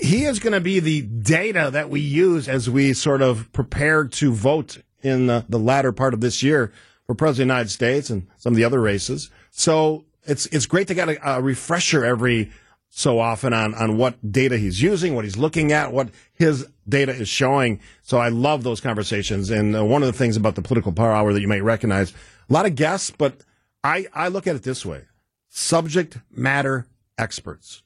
he 0.00 0.24
is 0.24 0.38
going 0.38 0.52
to 0.52 0.60
be 0.60 0.80
the 0.80 1.02
data 1.02 1.70
that 1.72 1.90
we 1.90 2.00
use 2.00 2.48
as 2.48 2.68
we 2.68 2.92
sort 2.92 3.22
of 3.22 3.52
prepare 3.52 4.04
to 4.04 4.32
vote 4.32 4.78
in 5.02 5.26
the, 5.26 5.44
the 5.48 5.58
latter 5.58 5.92
part 5.92 6.14
of 6.14 6.20
this 6.20 6.42
year 6.42 6.72
for 7.06 7.14
president 7.14 7.50
of 7.50 7.54
the 7.54 7.54
United 7.54 7.70
States 7.70 8.10
and 8.10 8.26
some 8.36 8.52
of 8.52 8.56
the 8.56 8.64
other 8.64 8.80
races. 8.80 9.30
So 9.50 10.04
it's 10.24 10.46
it's 10.46 10.66
great 10.66 10.88
to 10.88 10.94
get 10.94 11.08
a, 11.08 11.36
a 11.36 11.40
refresher 11.40 12.04
every 12.04 12.50
so 12.98 13.18
often 13.18 13.52
on 13.52 13.74
on 13.74 13.98
what 13.98 14.32
data 14.32 14.56
he's 14.56 14.80
using, 14.80 15.14
what 15.14 15.26
he's 15.26 15.36
looking 15.36 15.70
at, 15.70 15.92
what 15.92 16.08
his 16.32 16.66
data 16.88 17.12
is 17.12 17.28
showing. 17.28 17.78
So 18.00 18.16
I 18.16 18.30
love 18.30 18.62
those 18.62 18.80
conversations. 18.80 19.50
And 19.50 19.76
uh, 19.76 19.84
one 19.84 20.02
of 20.02 20.06
the 20.06 20.16
things 20.16 20.34
about 20.34 20.54
the 20.54 20.62
political 20.62 20.92
power 20.92 21.12
hour 21.12 21.34
that 21.34 21.42
you 21.42 21.46
might 21.46 21.62
recognize, 21.62 22.14
a 22.48 22.52
lot 22.52 22.64
of 22.64 22.74
guests, 22.74 23.10
but 23.10 23.42
I 23.84 24.06
I 24.14 24.28
look 24.28 24.46
at 24.46 24.56
it 24.56 24.62
this 24.62 24.86
way: 24.86 25.02
subject 25.50 26.16
matter 26.30 26.86
experts. 27.18 27.82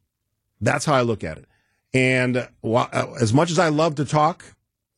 That's 0.61 0.85
how 0.85 0.95
I 0.95 1.03
look 1.03 1.25
at 1.25 1.39
it. 1.39 1.47
And 1.93 2.49
uh, 2.63 3.07
as 3.21 3.35
much 3.35 3.51
as 3.51 3.59
I 3.59 3.69
love 3.69 3.97
to 3.97 4.05
talk, 4.05 4.45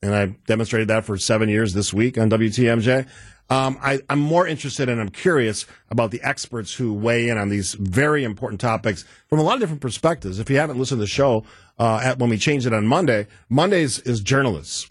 and 0.02 0.14
I 0.14 0.26
demonstrated 0.46 0.88
that 0.88 1.06
for 1.06 1.16
seven 1.16 1.48
years 1.48 1.72
this 1.72 1.94
week 1.94 2.18
on 2.18 2.28
WTMJ. 2.28 3.08
Um, 3.52 3.76
I, 3.82 4.00
am 4.08 4.18
more 4.18 4.46
interested 4.46 4.88
and 4.88 4.98
I'm 4.98 5.10
curious 5.10 5.66
about 5.90 6.10
the 6.10 6.22
experts 6.22 6.72
who 6.72 6.94
weigh 6.94 7.28
in 7.28 7.36
on 7.36 7.50
these 7.50 7.74
very 7.74 8.24
important 8.24 8.62
topics 8.62 9.04
from 9.28 9.40
a 9.40 9.42
lot 9.42 9.56
of 9.56 9.60
different 9.60 9.82
perspectives. 9.82 10.38
If 10.38 10.48
you 10.48 10.56
haven't 10.56 10.78
listened 10.78 11.00
to 11.00 11.02
the 11.02 11.06
show 11.06 11.44
uh, 11.78 12.00
at, 12.02 12.18
when 12.18 12.30
we 12.30 12.38
change 12.38 12.64
it 12.64 12.72
on 12.72 12.86
Monday, 12.86 13.26
Mondays 13.50 13.98
is 13.98 14.22
journalists. 14.22 14.88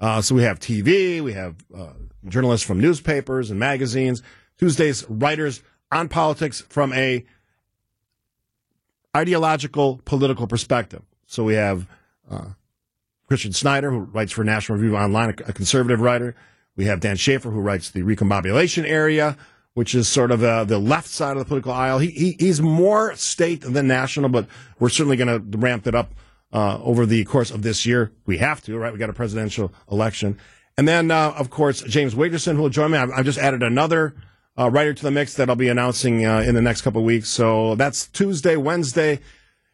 Uh, 0.00 0.22
so 0.22 0.34
we 0.34 0.42
have 0.42 0.58
TV, 0.58 1.20
we 1.20 1.34
have 1.34 1.56
uh, 1.76 1.88
journalists 2.28 2.66
from 2.66 2.80
newspapers 2.80 3.50
and 3.50 3.60
magazines. 3.60 4.22
Tuesdays, 4.56 5.04
writers 5.10 5.62
on 5.90 6.08
politics 6.08 6.62
from 6.70 6.94
a 6.94 7.26
ideological, 9.14 10.00
political 10.06 10.46
perspective. 10.46 11.02
So 11.26 11.44
we 11.44 11.56
have 11.56 11.86
uh, 12.30 12.52
Christian 13.28 13.52
Schneider, 13.52 13.90
who 13.90 13.98
writes 13.98 14.32
for 14.32 14.44
National 14.44 14.78
Review 14.78 14.96
Online, 14.96 15.28
a 15.28 15.52
conservative 15.52 16.00
writer. 16.00 16.34
We 16.76 16.86
have 16.86 17.00
Dan 17.00 17.16
Shafer, 17.16 17.50
who 17.50 17.60
writes 17.60 17.90
the 17.90 18.02
recombobulation 18.02 18.88
area, 18.88 19.36
which 19.74 19.94
is 19.94 20.08
sort 20.08 20.30
of 20.30 20.42
uh, 20.42 20.64
the 20.64 20.78
left 20.78 21.08
side 21.08 21.32
of 21.32 21.38
the 21.38 21.44
political 21.44 21.72
aisle. 21.72 21.98
He, 21.98 22.10
he, 22.10 22.36
he's 22.38 22.60
more 22.60 23.14
state 23.16 23.62
than 23.62 23.86
national, 23.86 24.30
but 24.30 24.46
we're 24.78 24.88
certainly 24.88 25.16
going 25.16 25.50
to 25.50 25.58
ramp 25.58 25.86
it 25.86 25.94
up 25.94 26.14
uh, 26.52 26.78
over 26.82 27.06
the 27.06 27.24
course 27.24 27.50
of 27.50 27.62
this 27.62 27.86
year. 27.86 28.12
We 28.26 28.38
have 28.38 28.62
to, 28.62 28.76
right? 28.78 28.92
We 28.92 28.98
got 28.98 29.10
a 29.10 29.14
presidential 29.14 29.72
election. 29.90 30.38
And 30.76 30.88
then, 30.88 31.10
uh, 31.10 31.34
of 31.36 31.50
course, 31.50 31.82
James 31.82 32.14
Wigderson, 32.14 32.56
who 32.56 32.62
will 32.62 32.70
join 32.70 32.90
me. 32.90 32.98
I've, 32.98 33.10
I've 33.10 33.24
just 33.24 33.38
added 33.38 33.62
another 33.62 34.14
uh, 34.58 34.70
writer 34.70 34.94
to 34.94 35.02
the 35.02 35.10
mix 35.10 35.34
that 35.34 35.48
I'll 35.48 35.56
be 35.56 35.68
announcing 35.68 36.24
uh, 36.24 36.40
in 36.40 36.54
the 36.54 36.62
next 36.62 36.82
couple 36.82 37.00
of 37.00 37.06
weeks. 37.06 37.28
So 37.28 37.74
that's 37.74 38.06
Tuesday, 38.08 38.56
Wednesday 38.56 39.20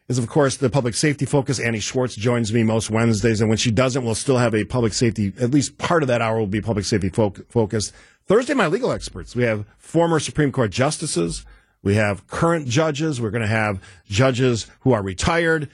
is 0.09 0.17
of 0.17 0.27
course 0.27 0.57
the 0.57 0.69
public 0.69 0.95
safety 0.95 1.25
focus. 1.25 1.59
Annie 1.59 1.79
Schwartz 1.79 2.15
joins 2.15 2.51
me 2.51 2.63
most 2.63 2.89
Wednesdays, 2.89 3.39
and 3.39 3.47
when 3.47 3.57
she 3.57 3.71
doesn't, 3.71 4.03
we'll 4.03 4.15
still 4.15 4.37
have 4.37 4.53
a 4.53 4.65
public 4.65 4.91
safety. 4.91 5.31
At 5.39 5.51
least 5.51 5.77
part 5.77 6.03
of 6.03 6.07
that 6.07 6.21
hour 6.21 6.37
will 6.37 6.47
be 6.47 6.59
public 6.59 6.83
safety 6.83 7.09
fo- 7.09 7.35
focused. 7.49 7.93
Thursday, 8.25 8.53
my 8.55 8.67
legal 8.67 8.91
experts. 8.91 9.35
We 9.35 9.43
have 9.43 9.65
former 9.77 10.19
Supreme 10.19 10.51
Court 10.51 10.71
justices. 10.71 11.45
We 11.81 11.95
have 11.95 12.27
current 12.27 12.67
judges. 12.67 13.21
We're 13.21 13.29
going 13.29 13.43
to 13.43 13.47
have 13.47 13.81
judges 14.05 14.67
who 14.81 14.91
are 14.91 15.01
retired, 15.01 15.69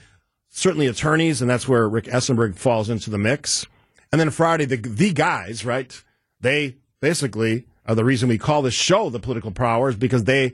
certainly 0.50 0.86
attorneys, 0.86 1.40
and 1.40 1.50
that's 1.50 1.66
where 1.66 1.88
Rick 1.88 2.04
Esenberg 2.04 2.56
falls 2.56 2.88
into 2.88 3.10
the 3.10 3.18
mix. 3.18 3.66
And 4.12 4.20
then 4.20 4.30
Friday, 4.30 4.66
the 4.66 4.76
the 4.76 5.12
guys, 5.12 5.64
right? 5.64 6.02
They 6.40 6.76
basically 7.00 7.66
are 7.86 7.94
the 7.94 8.04
reason 8.04 8.28
we 8.28 8.38
call 8.38 8.62
this 8.62 8.74
show 8.74 9.10
the 9.10 9.18
Political 9.18 9.52
Powers 9.52 9.96
because 9.96 10.24
they 10.24 10.52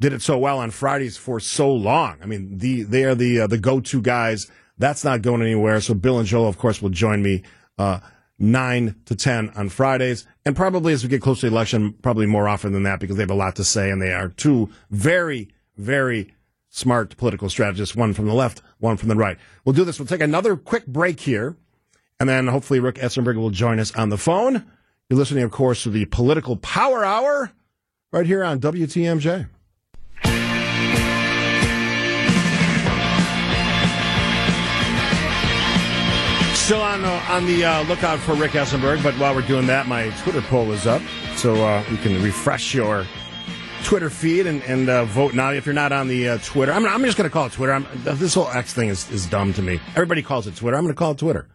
did 0.00 0.12
it 0.12 0.22
so 0.22 0.38
well 0.38 0.58
on 0.58 0.70
Fridays 0.70 1.16
for 1.16 1.40
so 1.40 1.72
long. 1.72 2.18
I 2.22 2.26
mean, 2.26 2.58
the 2.58 2.82
they 2.82 3.04
are 3.04 3.14
the 3.14 3.40
uh, 3.40 3.46
the 3.46 3.58
go 3.58 3.80
to 3.80 4.00
guys. 4.00 4.50
That's 4.78 5.04
not 5.04 5.22
going 5.22 5.42
anywhere. 5.42 5.80
So 5.80 5.94
Bill 5.94 6.18
and 6.18 6.26
Joel, 6.26 6.48
of 6.48 6.58
course, 6.58 6.80
will 6.80 6.90
join 6.90 7.22
me 7.22 7.42
uh, 7.78 8.00
nine 8.38 8.94
to 9.06 9.16
ten 9.16 9.50
on 9.56 9.68
Fridays, 9.68 10.26
and 10.44 10.54
probably 10.54 10.92
as 10.92 11.02
we 11.02 11.08
get 11.08 11.22
closer 11.22 11.42
to 11.42 11.50
the 11.50 11.54
election, 11.54 11.94
probably 11.94 12.26
more 12.26 12.48
often 12.48 12.72
than 12.72 12.84
that 12.84 13.00
because 13.00 13.16
they 13.16 13.22
have 13.22 13.30
a 13.30 13.34
lot 13.34 13.56
to 13.56 13.64
say, 13.64 13.90
and 13.90 14.00
they 14.00 14.12
are 14.12 14.28
two 14.28 14.70
very 14.90 15.48
very 15.76 16.34
smart 16.70 17.16
political 17.16 17.48
strategists, 17.48 17.96
one 17.96 18.12
from 18.12 18.26
the 18.26 18.34
left, 18.34 18.62
one 18.78 18.96
from 18.96 19.08
the 19.08 19.16
right. 19.16 19.38
We'll 19.64 19.72
do 19.72 19.84
this. 19.84 19.98
We'll 19.98 20.06
take 20.06 20.20
another 20.20 20.56
quick 20.56 20.86
break 20.86 21.20
here, 21.20 21.56
and 22.20 22.28
then 22.28 22.46
hopefully 22.46 22.80
Rick 22.80 22.96
Esenberg 22.96 23.36
will 23.36 23.50
join 23.50 23.80
us 23.80 23.94
on 23.96 24.10
the 24.10 24.18
phone. 24.18 24.64
You're 25.08 25.18
listening, 25.18 25.44
of 25.44 25.50
course, 25.50 25.84
to 25.84 25.90
the 25.90 26.04
Political 26.06 26.56
Power 26.56 27.04
Hour 27.04 27.52
right 28.12 28.26
here 28.26 28.44
on 28.44 28.60
WTMJ. 28.60 29.48
Still 36.68 36.82
on 36.82 37.02
uh, 37.02 37.24
on 37.30 37.46
the 37.46 37.64
uh, 37.64 37.82
lookout 37.84 38.18
for 38.18 38.34
Rick 38.34 38.50
Esenberg, 38.50 39.02
but 39.02 39.14
while 39.14 39.34
we're 39.34 39.40
doing 39.40 39.66
that, 39.68 39.86
my 39.86 40.10
Twitter 40.20 40.42
poll 40.42 40.70
is 40.72 40.86
up, 40.86 41.00
so 41.34 41.54
uh, 41.54 41.82
you 41.90 41.96
can 41.96 42.22
refresh 42.22 42.74
your 42.74 43.06
Twitter 43.84 44.10
feed 44.10 44.46
and, 44.46 44.62
and 44.64 44.90
uh, 44.90 45.06
vote 45.06 45.32
now. 45.32 45.50
If 45.50 45.64
you're 45.64 45.74
not 45.74 45.92
on 45.92 46.08
the 46.08 46.28
uh, 46.28 46.38
Twitter, 46.42 46.70
I'm, 46.70 46.84
I'm 46.84 47.02
just 47.04 47.16
going 47.16 47.26
to 47.26 47.32
call 47.32 47.46
it 47.46 47.52
Twitter. 47.52 47.72
I'm, 47.72 47.86
this 48.04 48.34
whole 48.34 48.48
X 48.48 48.74
thing 48.74 48.90
is, 48.90 49.10
is 49.10 49.24
dumb 49.24 49.54
to 49.54 49.62
me. 49.62 49.80
Everybody 49.92 50.20
calls 50.20 50.46
it 50.46 50.56
Twitter. 50.56 50.76
I'm 50.76 50.82
going 50.84 50.94
to 50.94 50.98
call 50.98 51.12
it 51.12 51.18
Twitter. 51.18 51.48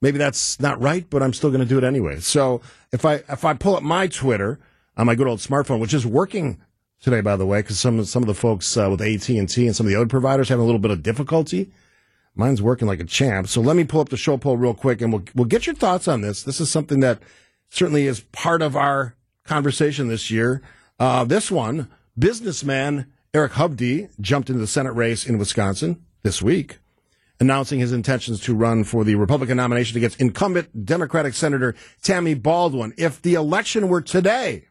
Maybe 0.00 0.18
that's 0.18 0.60
not 0.60 0.80
right, 0.80 1.10
but 1.10 1.24
I'm 1.24 1.32
still 1.32 1.50
going 1.50 1.62
to 1.62 1.66
do 1.66 1.76
it 1.76 1.82
anyway. 1.82 2.20
So 2.20 2.60
if 2.92 3.04
I 3.04 3.14
if 3.28 3.44
I 3.44 3.54
pull 3.54 3.74
up 3.74 3.82
my 3.82 4.06
Twitter 4.06 4.60
on 4.96 5.06
my 5.06 5.16
good 5.16 5.26
old 5.26 5.40
smartphone, 5.40 5.80
which 5.80 5.92
is 5.92 6.06
working 6.06 6.60
today, 7.00 7.20
by 7.20 7.34
the 7.34 7.46
way, 7.46 7.62
because 7.62 7.80
some 7.80 8.04
some 8.04 8.22
of 8.22 8.28
the 8.28 8.34
folks 8.34 8.76
uh, 8.76 8.88
with 8.88 9.00
AT 9.00 9.28
and 9.28 9.48
T 9.48 9.66
and 9.66 9.74
some 9.74 9.86
of 9.86 9.90
the 9.90 9.96
other 9.96 10.06
providers 10.06 10.48
having 10.48 10.62
a 10.62 10.66
little 10.66 10.78
bit 10.78 10.92
of 10.92 11.02
difficulty 11.02 11.72
Mine's 12.34 12.62
working 12.62 12.88
like 12.88 13.00
a 13.00 13.04
champ. 13.04 13.48
So 13.48 13.60
let 13.60 13.76
me 13.76 13.84
pull 13.84 14.00
up 14.00 14.08
the 14.08 14.16
show 14.16 14.36
poll 14.36 14.56
real 14.56 14.74
quick 14.74 15.00
and 15.00 15.12
we'll, 15.12 15.24
we'll 15.34 15.44
get 15.46 15.66
your 15.66 15.74
thoughts 15.74 16.08
on 16.08 16.22
this. 16.22 16.42
This 16.42 16.60
is 16.60 16.70
something 16.70 17.00
that 17.00 17.20
certainly 17.68 18.06
is 18.06 18.20
part 18.32 18.62
of 18.62 18.76
our 18.76 19.16
conversation 19.44 20.08
this 20.08 20.30
year. 20.30 20.62
Uh, 20.98 21.24
this 21.24 21.50
one, 21.50 21.90
businessman 22.18 23.12
Eric 23.34 23.52
Hovde 23.52 24.10
jumped 24.20 24.50
into 24.50 24.60
the 24.60 24.66
Senate 24.66 24.92
race 24.92 25.26
in 25.26 25.38
Wisconsin 25.38 26.04
this 26.22 26.42
week, 26.42 26.78
announcing 27.40 27.80
his 27.80 27.92
intentions 27.92 28.40
to 28.40 28.54
run 28.54 28.84
for 28.84 29.04
the 29.04 29.14
Republican 29.14 29.56
nomination 29.56 29.96
against 29.96 30.20
incumbent 30.20 30.84
Democratic 30.84 31.34
Senator 31.34 31.74
Tammy 32.02 32.34
Baldwin. 32.34 32.92
If 32.96 33.20
the 33.22 33.34
election 33.34 33.88
were 33.88 34.02
today, 34.02 34.66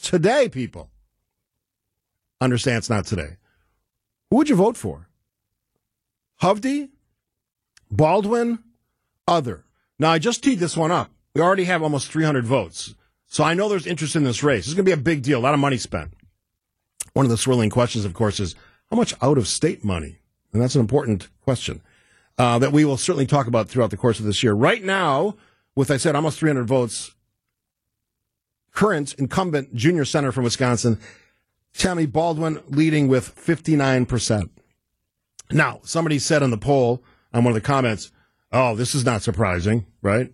today, 0.00 0.48
people, 0.48 0.90
understand 2.40 2.78
it's 2.78 2.90
not 2.90 3.06
today, 3.06 3.36
who 4.30 4.36
would 4.36 4.48
you 4.48 4.56
vote 4.56 4.76
for? 4.76 5.08
Hovde 6.42 6.90
Baldwin, 7.92 8.58
other. 9.28 9.64
Now, 9.98 10.10
I 10.10 10.18
just 10.18 10.42
teed 10.42 10.58
this 10.58 10.76
one 10.76 10.90
up. 10.90 11.10
We 11.34 11.42
already 11.42 11.64
have 11.64 11.82
almost 11.82 12.10
300 12.10 12.44
votes. 12.44 12.94
So 13.26 13.44
I 13.44 13.54
know 13.54 13.68
there's 13.68 13.86
interest 13.86 14.16
in 14.16 14.24
this 14.24 14.42
race. 14.42 14.66
It's 14.66 14.74
going 14.74 14.84
to 14.84 14.88
be 14.88 14.98
a 14.98 15.02
big 15.02 15.22
deal, 15.22 15.38
a 15.38 15.40
lot 15.40 15.54
of 15.54 15.60
money 15.60 15.76
spent. 15.76 16.12
One 17.12 17.26
of 17.26 17.30
the 17.30 17.36
swirling 17.36 17.70
questions, 17.70 18.04
of 18.04 18.14
course, 18.14 18.40
is 18.40 18.54
how 18.90 18.96
much 18.96 19.14
out 19.22 19.38
of 19.38 19.46
state 19.46 19.84
money? 19.84 20.18
And 20.52 20.60
that's 20.60 20.74
an 20.74 20.80
important 20.80 21.28
question 21.42 21.82
uh, 22.38 22.58
that 22.58 22.72
we 22.72 22.84
will 22.84 22.96
certainly 22.96 23.26
talk 23.26 23.46
about 23.46 23.68
throughout 23.68 23.90
the 23.90 23.96
course 23.96 24.18
of 24.18 24.26
this 24.26 24.42
year. 24.42 24.54
Right 24.54 24.82
now, 24.82 25.36
with, 25.74 25.90
I 25.90 25.96
said, 25.98 26.16
almost 26.16 26.38
300 26.38 26.64
votes, 26.64 27.14
current 28.72 29.14
incumbent 29.14 29.74
junior 29.74 30.04
senator 30.04 30.32
from 30.32 30.44
Wisconsin, 30.44 30.98
Tammy 31.74 32.06
Baldwin, 32.06 32.60
leading 32.68 33.08
with 33.08 33.34
59%. 33.34 34.50
Now, 35.50 35.80
somebody 35.84 36.18
said 36.18 36.42
in 36.42 36.50
the 36.50 36.58
poll, 36.58 37.02
on 37.32 37.44
one 37.44 37.52
of 37.52 37.54
the 37.54 37.66
comments, 37.66 38.10
oh, 38.52 38.74
this 38.74 38.94
is 38.94 39.04
not 39.04 39.22
surprising, 39.22 39.86
right? 40.02 40.32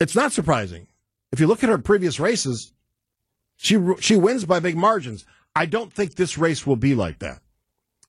It's 0.00 0.14
not 0.14 0.32
surprising. 0.32 0.88
If 1.32 1.40
you 1.40 1.46
look 1.46 1.62
at 1.62 1.70
her 1.70 1.78
previous 1.78 2.18
races, 2.18 2.72
she 3.56 3.78
she 4.00 4.16
wins 4.16 4.44
by 4.44 4.60
big 4.60 4.76
margins. 4.76 5.24
I 5.54 5.66
don't 5.66 5.92
think 5.92 6.14
this 6.14 6.38
race 6.38 6.66
will 6.66 6.76
be 6.76 6.94
like 6.94 7.18
that 7.18 7.40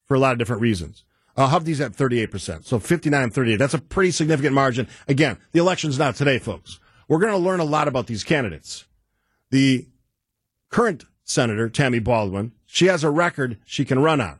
for 0.05 0.15
a 0.15 0.19
lot 0.19 0.31
of 0.33 0.39
different 0.39 0.61
reasons. 0.61 1.03
Uh, 1.35 1.49
Hovde's 1.49 1.79
at 1.79 1.93
38%, 1.93 2.65
so 2.65 2.79
59 2.79 3.29
38. 3.29 3.55
That's 3.57 3.73
a 3.73 3.79
pretty 3.79 4.11
significant 4.11 4.53
margin. 4.53 4.87
Again, 5.07 5.37
the 5.51 5.59
election's 5.59 5.97
not 5.97 6.15
today, 6.15 6.39
folks. 6.39 6.79
We're 7.07 7.19
going 7.19 7.33
to 7.33 7.37
learn 7.37 7.59
a 7.59 7.65
lot 7.65 7.87
about 7.87 8.07
these 8.07 8.23
candidates. 8.23 8.85
The 9.49 9.87
current 10.69 11.05
senator, 11.23 11.69
Tammy 11.69 11.99
Baldwin, 11.99 12.53
she 12.65 12.85
has 12.85 13.03
a 13.03 13.09
record 13.09 13.57
she 13.65 13.85
can 13.85 13.99
run 13.99 14.21
on 14.21 14.39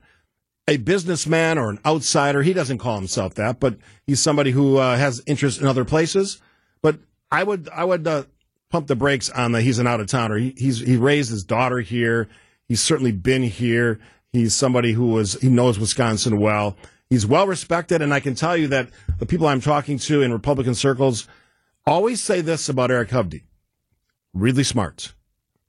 a 0.67 0.78
businessman 0.78 1.58
or 1.58 1.69
an 1.69 1.80
outsider. 1.86 2.43
He 2.43 2.54
doesn't 2.54 2.78
call 2.78 2.97
himself 2.97 3.34
that, 3.36 3.60
but 3.60 3.78
he's 4.06 4.19
somebody 4.19 4.52
who 4.52 4.78
uh, 4.78 4.95
has 4.97 5.21
interest 5.26 5.60
in 5.60 5.67
other 5.67 5.86
places. 5.86 6.41
But 6.82 7.00
I 7.32 7.43
would 7.43 7.69
I 7.69 7.84
would 7.84 8.08
uh, 8.08 8.24
pump 8.69 8.88
the 8.88 8.95
brakes 8.95 9.30
on 9.30 9.52
the 9.52 9.62
he's 9.62 9.80
an 9.80 9.88
out 9.88 10.00
of 10.00 10.08
towner. 10.08 10.38
He, 10.38 10.54
he's 10.58 10.80
he 10.80 10.97
raised 10.97 11.30
his 11.30 11.43
daughter 11.43 11.80
here. 11.80 12.28
He's 12.67 12.82
certainly 12.82 13.12
been 13.12 13.43
here. 13.43 14.00
He's 14.32 14.54
somebody 14.54 14.93
who 14.93 15.08
was 15.08 15.34
he 15.41 15.50
knows 15.50 15.80
Wisconsin 15.80 16.39
well. 16.39 16.78
He's 17.10 17.26
well 17.26 17.45
respected, 17.45 18.02
and 18.02 18.13
I 18.13 18.21
can 18.21 18.36
tell 18.36 18.56
you 18.56 18.67
that 18.69 18.89
the 19.19 19.26
people 19.26 19.47
I'm 19.47 19.60
talking 19.60 19.97
to 20.00 20.21
in 20.21 20.32
Republican 20.32 20.76
circles 20.76 21.28
always 21.86 22.21
say 22.21 22.39
this 22.39 22.69
about 22.69 22.91
Eric 22.91 23.10
Hovde: 23.10 23.43
really 24.34 24.63
smart, 24.63 25.13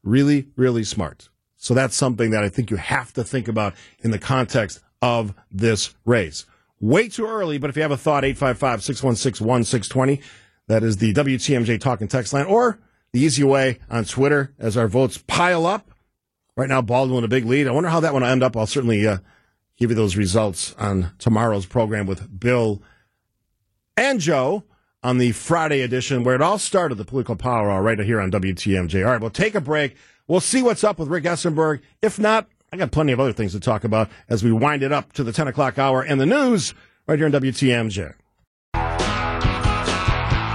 really 0.05 0.49
really 0.57 0.85
smart. 0.85 1.29
So 1.63 1.75
that's 1.75 1.95
something 1.95 2.33
that 2.33 2.43
I 2.43 2.49
think 2.49 2.73
you 2.73 2.77
have 2.77 3.13
to 3.13 3.23
think 3.23 3.47
about 3.47 3.75
in 4.01 4.11
the 4.11 4.19
context 4.19 4.81
of 5.01 5.33
this 5.49 5.95
race. 6.05 6.45
Way 6.81 7.09
too 7.09 7.25
early, 7.25 7.57
but 7.57 7.71
if 7.71 7.77
you 7.77 7.83
have 7.83 7.93
a 7.93 7.97
thought, 7.97 8.25
855 8.25 8.83
616 8.83 9.47
1620. 9.47 10.21
That 10.67 10.83
is 10.83 10.97
the 10.97 11.15
WTMJ 11.15 11.81
talk 11.81 12.01
and 12.01 12.11
text 12.11 12.33
line, 12.33 12.47
or 12.47 12.81
the 13.13 13.21
easy 13.21 13.45
way 13.45 13.79
on 13.89 14.05
Twitter 14.05 14.53
as 14.59 14.77
our 14.77 14.89
votes 14.89 15.19
pile 15.19 15.65
up. 15.65 15.93
Right 16.57 16.69
now, 16.69 16.83
Baldwin 16.83 17.19
in 17.19 17.25
a 17.25 17.29
big 17.29 17.45
lead. 17.45 17.69
I 17.69 17.71
wonder 17.71 17.91
how 17.91 18.01
that 18.01 18.13
one 18.13 18.23
will 18.23 18.29
end 18.29 18.43
up. 18.43 18.57
I'll 18.57 18.67
certainly 18.67 19.07
uh, 19.07 19.19
give 19.79 19.91
you 19.91 19.97
those 19.97 20.17
results 20.17 20.75
on 20.81 21.13
tomorrow's 21.19 21.67
program 21.67 22.07
with 22.07 22.41
Bill 22.41 22.83
and 23.97 24.19
Joe 24.19 24.65
on 25.05 25.19
the 25.19 25.31
Friday 25.31 25.83
edition, 25.83 26.25
where 26.25 26.35
it 26.35 26.43
all 26.43 26.59
started, 26.59 26.97
the 26.97 27.05
political 27.05 27.37
power 27.37 27.71
hour 27.71 27.83
right 27.83 28.01
here 28.01 28.21
on 28.21 28.33
WTMJ. 28.33 29.05
All 29.05 29.13
right, 29.13 29.21
we'll 29.21 29.31
take 29.31 29.55
a 29.55 29.61
break. 29.61 29.95
We'll 30.29 30.41
see 30.41 30.63
what's 30.63 30.85
up 30.85 30.99
with 30.99 31.09
Rick 31.09 31.25
Esenberg. 31.25 31.81
If 32.01 32.19
not, 32.19 32.49
I 32.73 32.77
got 32.77 32.91
plenty 32.91 33.13
of 33.13 33.21
other 33.21 33.33
things 33.33 33.53
to 33.53 33.61
talk 33.61 33.85
about 33.85 34.09
as 34.29 34.43
we 34.43 34.53
wind 34.53 34.83
it 34.83 34.93
up 34.93 35.13
to 35.15 35.25
the 35.25 35.33
10 35.33 35.49
o'clock 35.49 35.79
hour 35.79 36.03
and 36.03 36.21
the 36.21 36.27
news 36.27 36.75
right 37.07 37.19
here 37.19 37.27
on 37.27 37.33
WTMJ. 37.33 38.15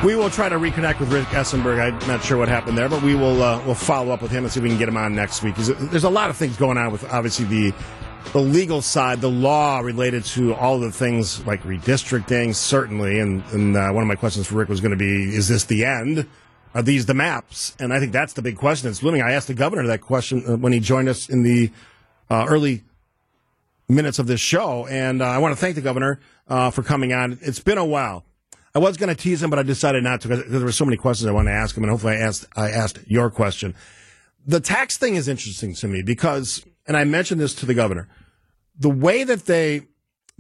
We 0.06 0.16
will 0.16 0.30
try 0.30 0.48
to 0.48 0.58
reconnect 0.58 1.00
with 1.00 1.12
Rick 1.12 1.26
Esenberg. 1.28 1.80
I'm 1.80 2.08
not 2.08 2.24
sure 2.24 2.38
what 2.38 2.48
happened 2.48 2.78
there, 2.78 2.88
but 2.88 3.02
we 3.02 3.16
will 3.16 3.42
uh, 3.42 3.62
we'll 3.66 3.76
follow 3.76 4.12
up 4.14 4.22
with 4.22 4.32
him 4.32 4.44
and 4.44 4.54
see 4.54 4.60
if 4.60 4.64
we 4.64 4.70
can 4.70 4.78
get 4.78 4.88
him 4.88 4.96
on 4.96 5.16
next 5.16 5.42
week. 5.44 5.56
There's 5.56 6.04
a 6.04 6.10
lot 6.10 6.30
of 6.30 6.38
things 6.38 6.56
going 6.56 6.78
on 6.78 6.92
with 6.92 7.04
obviously 7.12 7.46
the 7.46 7.74
the 8.32 8.40
legal 8.40 8.82
side, 8.82 9.22
the 9.22 9.30
law 9.30 9.80
related 9.80 10.24
to 10.26 10.54
all 10.54 10.80
the 10.80 10.92
things 10.92 11.46
like 11.48 11.64
redistricting, 11.64 12.54
certainly. 12.54 13.20
And, 13.20 13.44
and 13.52 13.76
uh, 13.76 13.90
one 13.90 14.04
of 14.04 14.08
my 14.08 14.16
questions 14.16 14.46
for 14.48 14.56
Rick 14.56 14.70
was 14.70 14.82
going 14.82 14.92
to 14.92 14.98
be: 14.98 15.36
Is 15.36 15.48
this 15.48 15.66
the 15.66 15.86
end? 15.86 16.28
Are 16.74 16.82
these 16.82 17.06
the 17.06 17.14
maps? 17.14 17.76
And 17.80 17.94
I 17.94 18.00
think 18.00 18.12
that's 18.12 18.34
the 18.34 18.42
big 18.42 18.58
question 18.58 18.90
that's 18.90 19.02
looming. 19.02 19.22
I 19.22 19.32
asked 19.32 19.48
the 19.48 19.54
governor 19.54 19.88
that 19.88 20.02
question 20.02 20.44
uh, 20.48 20.58
when 20.58 20.74
he 20.74 20.80
joined 20.80 21.10
us 21.10 21.30
in 21.30 21.44
the 21.44 21.72
uh, 22.30 22.46
early 22.48 22.84
minutes 23.90 24.20
of 24.20 24.28
this 24.28 24.42
show, 24.42 24.86
and 24.88 25.22
uh, 25.22 25.26
I 25.26 25.38
want 25.38 25.54
to 25.54 25.60
thank 25.60 25.76
the 25.76 25.82
governor 25.82 26.20
uh, 26.48 26.72
for 26.72 26.84
coming 26.84 27.14
on. 27.14 27.40
It's 27.42 27.60
been 27.60 27.78
a 27.78 27.86
while. 27.86 28.26
I 28.76 28.80
was 28.80 28.98
going 28.98 29.10
to 29.10 29.16
tease 29.16 29.42
him, 29.42 29.50
but 29.50 29.60
I 29.60 29.64
decided 29.64 30.04
not 30.04 30.22
to 30.22 30.28
because 30.28 30.52
there 30.52 30.60
were 30.60 30.72
so 30.72 30.86
many 30.86 30.98
questions 30.98 31.28
I 31.28 31.32
wanted 31.32 31.52
to 31.52 31.58
ask 31.58 31.76
him, 31.76 31.84
and 31.84 31.92
hopefully 31.92 32.14
I 32.14 32.20
asked 32.20 32.46
I 32.56 32.70
asked 32.70 33.00
your 33.08 33.30
question. 33.30 33.74
The 34.46 34.60
tax 34.60 34.98
thing 34.98 35.16
is 35.16 35.28
interesting 35.28 35.74
to 35.76 35.88
me 35.88 36.02
because, 36.04 36.66
and 36.86 36.96
I 36.96 37.04
mentioned 37.04 37.42
this 37.42 37.54
to 37.56 37.66
the 37.66 37.74
governor, 37.74 38.08
the 38.78 38.90
way 38.90 39.24
that 39.24 39.46
they 39.46 39.88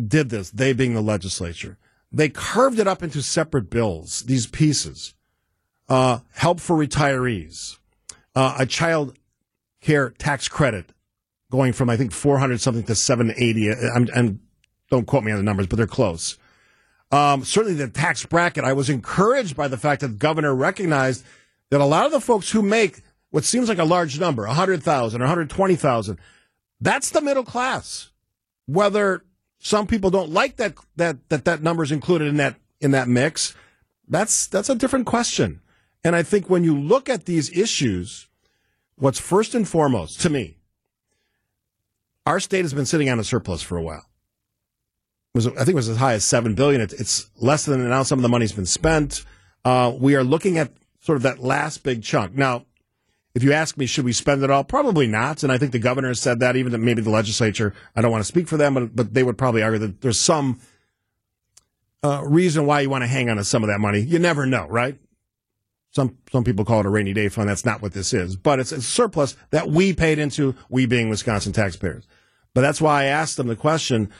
did 0.05 0.29
this, 0.29 0.51
they 0.51 0.73
being 0.73 0.93
the 0.93 1.01
legislature, 1.01 1.77
they 2.11 2.29
carved 2.29 2.79
it 2.79 2.87
up 2.87 3.01
into 3.01 3.21
separate 3.21 3.69
bills. 3.69 4.23
These 4.23 4.47
pieces, 4.47 5.13
uh, 5.89 6.19
help 6.34 6.60
for 6.60 6.78
retirees, 6.78 7.78
uh, 8.36 8.56
a 8.60 8.65
child 8.65 9.17
care 9.82 10.10
tax 10.10 10.47
credit 10.47 10.91
going 11.52 11.73
from 11.73 11.89
I 11.89 11.97
think 11.97 12.12
400 12.12 12.60
something 12.60 12.84
to 12.84 12.95
780. 12.95 13.71
I'm, 13.95 14.08
and 14.13 14.39
don't 14.89 15.06
quote 15.06 15.23
me 15.23 15.32
on 15.32 15.38
the 15.38 15.43
numbers, 15.43 15.67
but 15.67 15.78
they're 15.78 15.88
close. 15.88 16.38
Um, 17.12 17.45
certainly 17.45 17.78
the 17.78 17.88
tax 17.88 18.26
bracket. 18.26 18.65
I 18.65 18.73
was 18.73 18.89
encouraged 18.89 19.56
by 19.56 19.67
the 19.67 19.78
fact 19.78 20.02
that 20.02 20.08
the 20.10 20.15
governor 20.15 20.54
recognized 20.54 21.23
that 21.69 21.80
a 21.80 21.86
lot 21.86 22.06
of 22.06 22.12
the 22.12 22.19
folks 22.19 22.52
who 22.52 22.62
make 22.62 23.02
what 23.30 23.43
seems 23.43 23.69
like 23.69 23.78
a 23.78 23.84
large 23.84 24.19
number, 24.19 24.45
100,000 24.45 25.21
or 25.21 25.23
120,000, 25.23 26.17
that's 26.80 27.10
the 27.10 27.21
middle 27.21 27.43
class. 27.43 28.10
Whether 28.65 29.23
some 29.60 29.88
people 29.88 30.10
don't 30.10 30.32
like 30.32 30.58
that, 30.58 30.76
that, 30.95 31.17
that, 31.30 31.45
that 31.45 31.62
number 31.62 31.84
is 31.84 31.91
included 31.91 32.28
in 32.28 32.38
that, 32.38 32.56
in 32.80 32.91
that 32.91 33.08
mix, 33.08 33.56
that's, 34.08 34.47
that's 34.47 34.69
a 34.69 34.76
different 34.76 35.06
question. 35.06 35.62
And 36.08 36.15
I 36.15 36.24
think 36.24 36.50
when 36.50 36.63
you 36.63 36.74
look 36.80 37.10
at 37.10 37.26
these 37.26 37.50
issues, 37.52 38.30
what's 38.96 39.20
first 39.20 39.54
and 39.54 39.67
foremost 39.67 40.22
to 40.22 40.30
me, 40.30 40.56
our 42.26 42.39
state 42.39 42.62
has 42.62 42.74
been 42.74 42.86
sitting 42.86 43.10
on 43.10 43.20
a 43.20 43.26
surplus 43.26 43.62
for 43.62 43.78
a 43.78 43.84
while 43.84 44.08
was 45.38 45.48
I 45.48 45.52
think 45.63 45.70
it 45.70 45.76
was 45.76 45.89
as 45.89 45.98
high 45.98 46.13
as 46.13 46.26
seven 46.26 46.56
billion. 46.56 46.80
It's, 46.82 46.93
it's 46.93 47.30
less 47.38 47.65
than 47.65 47.88
now. 47.89 48.04
Some 48.04 48.20
of 48.20 48.24
the 48.24 48.30
money's 48.30 48.54
been 48.54 48.65
spent. 48.65 49.26
Uh, 49.65 49.93
we 49.98 50.15
are 50.15 50.24
looking 50.24 50.58
at 50.58 50.72
sort 51.02 51.17
of 51.17 51.24
that 51.24 51.39
last 51.39 51.84
big 51.84 52.04
chunk 52.04 52.36
now. 52.36 52.65
If 53.36 53.43
you 53.43 53.52
ask 53.52 53.78
me, 53.78 53.86
should 53.86 54.06
we 54.06 54.13
spend 54.13 54.43
it 54.43 54.50
all? 54.50 54.63
Probably 54.63 55.08
not. 55.08 55.43
And 55.43 55.52
I 55.52 55.58
think 55.58 55.74
the 55.74 55.80
governor 55.80 56.08
has 56.08 56.22
said 56.22 56.39
that. 56.39 56.56
Even 56.56 56.84
maybe 56.84 57.02
the 57.02 57.10
legislature. 57.10 57.74
I 57.96 58.02
don't 58.02 58.12
want 58.12 58.22
to 58.22 58.28
speak 58.28 58.48
for 58.48 58.56
them, 58.56 58.76
but, 58.76 58.96
but 58.96 59.13
they 59.13 59.24
would 59.24 59.38
probably 59.38 59.62
argue 59.62 59.80
that 59.80 60.00
there's 60.00 60.20
some 60.20 60.62
uh, 62.02 62.24
reason 62.26 62.65
why 62.65 62.80
you 62.80 62.89
want 62.89 63.04
to 63.04 63.08
hang 63.08 63.30
on 63.30 63.36
to 63.38 63.43
some 63.43 63.62
of 63.62 63.67
that 63.67 63.80
money. 63.80 64.00
You 64.00 64.20
never 64.20 64.46
know, 64.46 64.67
right? 64.67 64.98
Some 65.91 66.17
some 66.32 66.43
people 66.43 66.65
call 66.65 66.82
it 66.82 66.86
a 66.86 66.89
rainy 66.89 67.13
day 67.13 67.30
fund. 67.30 67.50
That's 67.50 67.65
not 67.65 67.82
what 67.82 67.93
this 67.93 68.13
is, 68.13 68.36
but 68.36 68.60
it's 68.60 68.71
a 68.71 68.82
surplus 68.82 69.36
that 69.52 69.69
we 69.69 69.93
paid 69.93 70.19
into. 70.19 70.56
We 70.69 70.86
being 70.86 71.10
Wisconsin 71.10 71.54
taxpayers. 71.54 72.08
But 72.54 72.62
that's 72.62 72.82
why 72.82 73.04
I 73.04 73.06
asked 73.06 73.38
them 73.38 73.47
the 73.47 73.56
question: 73.56 74.12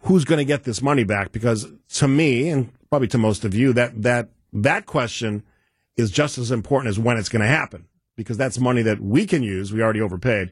who's 0.00 0.24
going 0.24 0.38
to 0.38 0.44
get 0.44 0.64
this 0.64 0.82
money 0.82 1.04
back? 1.04 1.32
Because 1.32 1.66
to 1.94 2.08
me, 2.08 2.48
and 2.48 2.72
probably 2.90 3.08
to 3.08 3.18
most 3.18 3.44
of 3.44 3.54
you, 3.54 3.72
that 3.74 4.02
that 4.02 4.30
that 4.52 4.86
question 4.86 5.42
is 5.96 6.10
just 6.10 6.38
as 6.38 6.50
important 6.50 6.88
as 6.88 6.98
when 6.98 7.18
it's 7.18 7.28
going 7.28 7.42
to 7.42 7.48
happen, 7.48 7.86
because 8.16 8.36
that's 8.36 8.58
money 8.58 8.82
that 8.82 9.00
we 9.00 9.26
can 9.26 9.42
use. 9.42 9.72
We 9.72 9.82
already 9.82 10.00
overpaid 10.00 10.50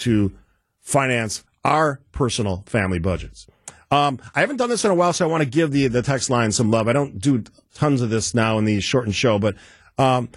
to 0.00 0.32
finance 0.80 1.44
our 1.64 2.00
personal 2.10 2.64
family 2.66 2.98
budgets. 2.98 3.46
Um, 3.90 4.18
I 4.34 4.40
haven't 4.40 4.56
done 4.56 4.70
this 4.70 4.84
in 4.84 4.90
a 4.90 4.94
while, 4.94 5.12
so 5.12 5.26
I 5.26 5.30
want 5.30 5.42
to 5.42 5.48
give 5.48 5.70
the 5.70 5.86
the 5.88 6.02
text 6.02 6.30
line 6.30 6.50
some 6.50 6.70
love. 6.70 6.88
I 6.88 6.92
don't 6.92 7.18
do 7.18 7.44
tons 7.74 8.00
of 8.00 8.10
this 8.10 8.34
now 8.34 8.58
in 8.58 8.64
the 8.64 8.80
shortened 8.80 9.14
show, 9.14 9.38
but 9.38 9.54
um, 9.98 10.28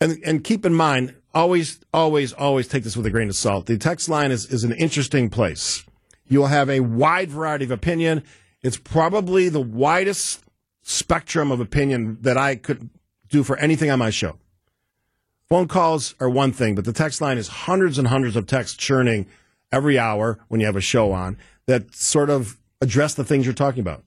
and 0.00 0.18
and 0.24 0.44
keep 0.44 0.64
in 0.64 0.74
mind, 0.74 1.14
always, 1.34 1.80
always, 1.92 2.32
always 2.32 2.68
take 2.68 2.84
this 2.84 2.96
with 2.96 3.06
a 3.06 3.10
grain 3.10 3.28
of 3.28 3.36
salt. 3.36 3.66
The 3.66 3.78
text 3.78 4.08
line 4.08 4.30
is 4.30 4.46
is 4.46 4.64
an 4.64 4.72
interesting 4.72 5.30
place. 5.30 5.84
You'll 6.28 6.46
have 6.46 6.68
a 6.68 6.80
wide 6.80 7.30
variety 7.30 7.64
of 7.64 7.70
opinion. 7.70 8.22
It's 8.62 8.76
probably 8.76 9.48
the 9.48 9.60
widest 9.60 10.42
spectrum 10.82 11.50
of 11.50 11.60
opinion 11.60 12.18
that 12.22 12.36
I 12.36 12.56
could 12.56 12.90
do 13.28 13.42
for 13.42 13.56
anything 13.58 13.90
on 13.90 13.98
my 13.98 14.10
show. 14.10 14.38
Phone 15.48 15.68
calls 15.68 16.14
are 16.20 16.28
one 16.28 16.52
thing, 16.52 16.74
but 16.74 16.84
the 16.84 16.92
text 16.92 17.20
line 17.20 17.38
is 17.38 17.48
hundreds 17.48 17.98
and 17.98 18.08
hundreds 18.08 18.36
of 18.36 18.46
texts 18.46 18.76
churning 18.76 19.26
every 19.72 19.98
hour 19.98 20.38
when 20.48 20.60
you 20.60 20.66
have 20.66 20.76
a 20.76 20.80
show 20.80 21.12
on 21.12 21.38
that 21.66 21.94
sort 21.94 22.30
of 22.30 22.58
address 22.80 23.14
the 23.14 23.24
things 23.24 23.44
you're 23.44 23.54
talking 23.54 23.80
about. 23.80 24.04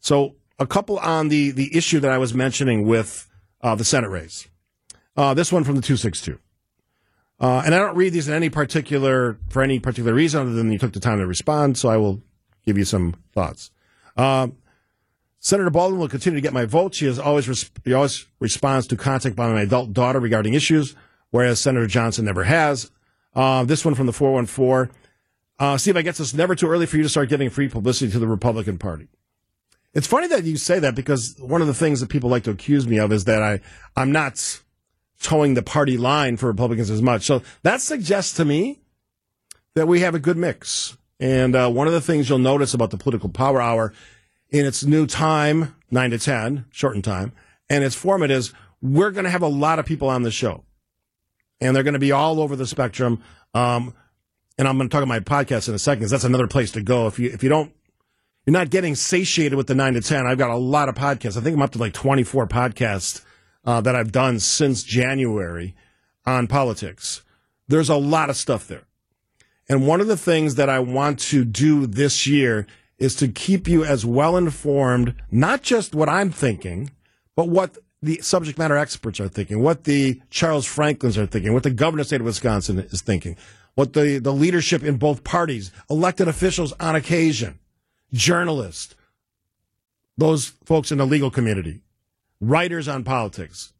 So, 0.00 0.36
a 0.58 0.66
couple 0.66 0.98
on 0.98 1.28
the, 1.28 1.52
the 1.52 1.74
issue 1.74 2.00
that 2.00 2.10
I 2.10 2.18
was 2.18 2.34
mentioning 2.34 2.86
with 2.86 3.29
uh, 3.62 3.74
the 3.74 3.84
Senate 3.84 4.08
race. 4.08 4.48
Uh, 5.16 5.34
this 5.34 5.52
one 5.52 5.64
from 5.64 5.76
the 5.76 5.82
262. 5.82 6.38
Uh, 7.40 7.62
and 7.64 7.74
I 7.74 7.78
don't 7.78 7.96
read 7.96 8.12
these 8.12 8.28
in 8.28 8.34
any 8.34 8.50
particular 8.50 9.38
for 9.48 9.62
any 9.62 9.78
particular 9.80 10.12
reason 10.12 10.42
other 10.42 10.52
than 10.52 10.70
you 10.70 10.78
took 10.78 10.92
the 10.92 11.00
time 11.00 11.18
to 11.18 11.26
respond. 11.26 11.78
So 11.78 11.88
I 11.88 11.96
will 11.96 12.20
give 12.66 12.76
you 12.76 12.84
some 12.84 13.14
thoughts. 13.32 13.70
Um, 14.16 14.56
Senator 15.38 15.70
Baldwin 15.70 15.98
will 15.98 16.08
continue 16.08 16.36
to 16.36 16.42
get 16.42 16.52
my 16.52 16.66
vote. 16.66 16.94
She 16.94 17.06
has 17.06 17.18
always 17.18 17.70
always 17.92 18.26
responds 18.40 18.86
to 18.88 18.96
contact 18.96 19.36
by 19.36 19.50
my 19.50 19.62
adult 19.62 19.94
daughter 19.94 20.20
regarding 20.20 20.52
issues, 20.52 20.94
whereas 21.30 21.58
Senator 21.58 21.86
Johnson 21.86 22.26
never 22.26 22.44
has. 22.44 22.90
Uh, 23.34 23.64
this 23.64 23.84
one 23.84 23.94
from 23.94 24.06
the 24.06 24.12
414. 24.12 24.94
Uh, 25.58 25.78
Steve, 25.78 25.96
I 25.96 26.02
guess 26.02 26.20
it's 26.20 26.34
never 26.34 26.54
too 26.54 26.68
early 26.68 26.84
for 26.84 26.98
you 26.98 27.02
to 27.02 27.08
start 27.08 27.30
giving 27.30 27.48
free 27.48 27.68
publicity 27.68 28.12
to 28.12 28.18
the 28.18 28.26
Republican 28.26 28.76
Party. 28.76 29.08
It's 29.92 30.06
funny 30.06 30.28
that 30.28 30.44
you 30.44 30.56
say 30.56 30.78
that 30.78 30.94
because 30.94 31.36
one 31.40 31.60
of 31.60 31.66
the 31.66 31.74
things 31.74 32.00
that 32.00 32.08
people 32.08 32.30
like 32.30 32.44
to 32.44 32.50
accuse 32.50 32.86
me 32.86 32.98
of 32.98 33.12
is 33.12 33.24
that 33.24 33.42
I, 33.42 33.60
I'm 33.96 34.12
not 34.12 34.60
towing 35.20 35.54
the 35.54 35.62
party 35.62 35.96
line 35.96 36.36
for 36.36 36.46
Republicans 36.46 36.90
as 36.90 37.02
much. 37.02 37.24
So 37.24 37.42
that 37.62 37.80
suggests 37.80 38.34
to 38.36 38.44
me 38.44 38.80
that 39.74 39.88
we 39.88 40.00
have 40.00 40.14
a 40.14 40.20
good 40.20 40.36
mix. 40.36 40.96
And 41.18 41.54
uh, 41.54 41.70
one 41.70 41.86
of 41.86 41.92
the 41.92 42.00
things 42.00 42.28
you'll 42.28 42.38
notice 42.38 42.72
about 42.72 42.90
the 42.90 42.96
political 42.96 43.28
power 43.28 43.60
hour 43.60 43.92
in 44.48 44.64
its 44.64 44.84
new 44.84 45.06
time, 45.06 45.76
9 45.90 46.10
to 46.10 46.18
10, 46.18 46.66
shortened 46.70 47.04
time, 47.04 47.32
and 47.68 47.84
its 47.84 47.94
format 47.94 48.30
is 48.30 48.52
we're 48.80 49.10
going 49.10 49.24
to 49.24 49.30
have 49.30 49.42
a 49.42 49.48
lot 49.48 49.78
of 49.78 49.86
people 49.86 50.08
on 50.08 50.22
the 50.22 50.30
show. 50.30 50.64
And 51.60 51.76
they're 51.76 51.82
going 51.82 51.94
to 51.94 52.00
be 52.00 52.12
all 52.12 52.40
over 52.40 52.56
the 52.56 52.66
spectrum. 52.66 53.22
Um, 53.52 53.92
and 54.56 54.66
I'm 54.66 54.78
going 54.78 54.88
to 54.88 54.92
talk 54.92 55.02
about 55.02 55.08
my 55.08 55.20
podcast 55.20 55.68
in 55.68 55.74
a 55.74 55.78
second 55.78 56.00
because 56.00 56.10
that's 56.10 56.24
another 56.24 56.46
place 56.46 56.72
to 56.72 56.82
go. 56.82 57.06
If 57.06 57.18
you, 57.18 57.30
if 57.30 57.42
you 57.42 57.48
don't, 57.48 57.72
you're 58.46 58.52
not 58.52 58.70
getting 58.70 58.94
satiated 58.94 59.56
with 59.56 59.66
the 59.66 59.74
9 59.74 59.94
to 59.94 60.00
10, 60.00 60.26
I've 60.26 60.38
got 60.38 60.50
a 60.50 60.56
lot 60.56 60.88
of 60.88 60.94
podcasts. 60.94 61.36
I 61.36 61.40
think 61.40 61.56
I'm 61.56 61.62
up 61.62 61.72
to 61.72 61.78
like 61.78 61.92
24 61.92 62.46
podcasts 62.46 63.22
uh, 63.64 63.80
that 63.82 63.94
I've 63.94 64.12
done 64.12 64.40
since 64.40 64.82
January 64.82 65.74
on 66.24 66.46
politics. 66.46 67.22
There's 67.68 67.88
a 67.88 67.96
lot 67.96 68.30
of 68.30 68.36
stuff 68.36 68.66
there. 68.66 68.84
And 69.68 69.86
one 69.86 70.00
of 70.00 70.08
the 70.08 70.16
things 70.16 70.56
that 70.56 70.68
I 70.68 70.80
want 70.80 71.20
to 71.20 71.44
do 71.44 71.86
this 71.86 72.26
year 72.26 72.66
is 72.98 73.14
to 73.16 73.28
keep 73.28 73.68
you 73.68 73.84
as 73.84 74.04
well 74.04 74.36
informed, 74.36 75.14
not 75.30 75.62
just 75.62 75.94
what 75.94 76.08
I'm 76.08 76.30
thinking, 76.30 76.90
but 77.36 77.48
what 77.48 77.78
the 78.02 78.18
subject 78.22 78.58
matter 78.58 78.76
experts 78.76 79.20
are 79.20 79.28
thinking, 79.28 79.62
what 79.62 79.84
the 79.84 80.20
Charles 80.30 80.66
Franklins 80.66 81.16
are 81.16 81.26
thinking, 81.26 81.52
what 81.52 81.62
the 81.62 81.70
governor 81.70 82.00
of 82.00 82.06
state 82.06 82.20
of 82.20 82.26
Wisconsin 82.26 82.78
is 82.78 83.02
thinking, 83.02 83.36
what 83.74 83.92
the, 83.92 84.18
the 84.18 84.32
leadership 84.32 84.82
in 84.82 84.96
both 84.96 85.22
parties, 85.22 85.70
elected 85.88 86.26
officials 86.26 86.72
on 86.80 86.96
occasion, 86.96 87.58
journalists, 88.12 88.94
those 90.16 90.46
folks 90.64 90.92
in 90.92 90.98
the 90.98 91.06
legal 91.06 91.30
community, 91.30 91.80
writers 92.40 92.88
on 92.88 93.04
politics 93.04 93.72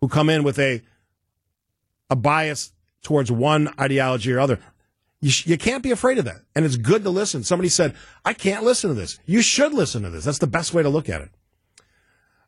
who 0.00 0.08
come 0.08 0.30
in 0.30 0.42
with 0.42 0.58
a 0.58 0.82
a 2.10 2.16
bias 2.16 2.72
towards 3.02 3.30
one 3.30 3.72
ideology 3.78 4.32
or 4.32 4.40
other. 4.40 4.58
You, 5.20 5.30
sh- 5.30 5.46
you 5.46 5.58
can't 5.58 5.82
be 5.82 5.90
afraid 5.90 6.18
of 6.18 6.24
that. 6.24 6.42
And 6.54 6.64
it's 6.64 6.76
good 6.76 7.02
to 7.04 7.10
listen. 7.10 7.42
Somebody 7.44 7.68
said, 7.68 7.94
I 8.24 8.32
can't 8.32 8.64
listen 8.64 8.88
to 8.88 8.94
this. 8.94 9.18
You 9.26 9.42
should 9.42 9.74
listen 9.74 10.02
to 10.02 10.10
this. 10.10 10.24
That's 10.24 10.38
the 10.38 10.46
best 10.46 10.72
way 10.72 10.82
to 10.82 10.88
look 10.88 11.08
at 11.08 11.20
it. 11.20 11.30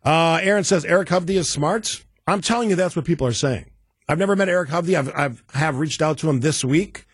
Uh, 0.05 0.41
Aaron 0.43 0.65
says, 0.65 0.85
Eric 0.85 1.09
Hovde 1.09 1.31
is 1.31 1.49
smart. 1.49 2.05
I'm 2.27 2.41
telling 2.41 2.71
you, 2.71 2.77
that's 2.77 2.97
what 2.97 3.05
people 3.05 3.27
are 3.27 3.33
saying. 3.33 3.71
I've 4.09 4.19
never 4.19 4.35
met 4.35 4.49
Eric 4.49 4.71
Hovde. 4.71 4.95
I've, 4.97 5.13
I've 5.15 5.45
have 5.55 5.79
reached 5.79 6.01
out 6.01 6.19
to 6.19 6.31
him 6.31 6.41
this 6.41 6.65
week, 6.65 7.07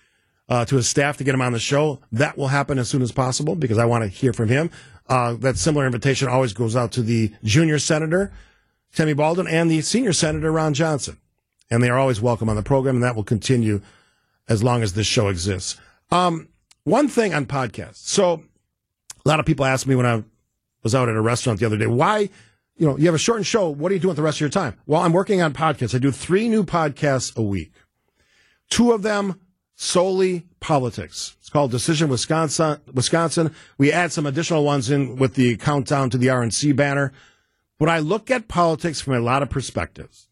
uh, 0.48 0.64
to 0.64 0.76
his 0.76 0.88
staff 0.88 1.16
to 1.16 1.24
get 1.24 1.34
him 1.34 1.42
on 1.42 1.52
the 1.52 1.58
show. 1.58 2.00
That 2.12 2.36
will 2.38 2.48
happen 2.48 2.78
as 2.78 2.88
soon 2.88 3.02
as 3.02 3.12
possible 3.12 3.54
because 3.54 3.78
I 3.78 3.84
want 3.84 4.04
to 4.04 4.08
hear 4.08 4.32
from 4.32 4.48
him. 4.48 4.70
Uh, 5.08 5.34
that 5.34 5.56
similar 5.56 5.86
invitation 5.86 6.28
always 6.28 6.52
goes 6.52 6.74
out 6.74 6.92
to 6.92 7.02
the 7.02 7.32
junior 7.44 7.78
senator, 7.78 8.32
Tammy 8.94 9.14
Baldwin, 9.14 9.46
and 9.46 9.70
the 9.70 9.80
senior 9.80 10.12
senator, 10.12 10.50
Ron 10.50 10.74
Johnson. 10.74 11.18
And 11.70 11.82
they 11.82 11.88
are 11.88 11.98
always 11.98 12.20
welcome 12.20 12.48
on 12.48 12.56
the 12.56 12.62
program, 12.62 12.96
and 12.96 13.04
that 13.04 13.16
will 13.16 13.24
continue 13.24 13.80
as 14.48 14.62
long 14.62 14.82
as 14.82 14.94
this 14.94 15.06
show 15.06 15.28
exists. 15.28 15.80
Um, 16.10 16.48
one 16.84 17.08
thing 17.08 17.34
on 17.34 17.46
podcasts. 17.46 17.96
So, 17.96 18.42
a 19.24 19.28
lot 19.28 19.40
of 19.40 19.46
people 19.46 19.64
ask 19.64 19.86
me 19.86 19.96
when 19.96 20.06
I 20.06 20.22
was 20.84 20.94
out 20.94 21.08
at 21.08 21.16
a 21.16 21.20
restaurant 21.20 21.58
the 21.58 21.66
other 21.66 21.76
day, 21.76 21.88
why 21.88 22.28
you 22.76 22.86
know, 22.86 22.96
you 22.98 23.06
have 23.06 23.14
a 23.14 23.18
shortened 23.18 23.46
show. 23.46 23.68
What 23.68 23.90
are 23.90 23.94
you 23.94 24.00
doing 24.00 24.10
with 24.10 24.16
the 24.16 24.22
rest 24.22 24.36
of 24.36 24.40
your 24.42 24.50
time? 24.50 24.78
Well, 24.86 25.00
I'm 25.00 25.12
working 25.12 25.40
on 25.40 25.52
podcasts. 25.52 25.94
I 25.94 25.98
do 25.98 26.10
three 26.10 26.48
new 26.48 26.64
podcasts 26.64 27.34
a 27.36 27.42
week. 27.42 27.72
Two 28.68 28.92
of 28.92 29.02
them 29.02 29.40
solely 29.76 30.46
politics. 30.58 31.36
It's 31.38 31.50
called 31.50 31.70
Decision 31.70 32.08
Wisconsin. 32.08 32.80
Wisconsin. 32.92 33.54
We 33.78 33.92
add 33.92 34.10
some 34.10 34.26
additional 34.26 34.64
ones 34.64 34.90
in 34.90 35.16
with 35.16 35.34
the 35.34 35.56
countdown 35.56 36.10
to 36.10 36.18
the 36.18 36.26
RNC 36.26 36.74
banner. 36.74 37.12
But 37.78 37.88
I 37.88 38.00
look 38.00 38.30
at 38.30 38.48
politics 38.48 39.00
from 39.00 39.14
a 39.14 39.20
lot 39.20 39.42
of 39.42 39.50
perspectives. 39.50 40.28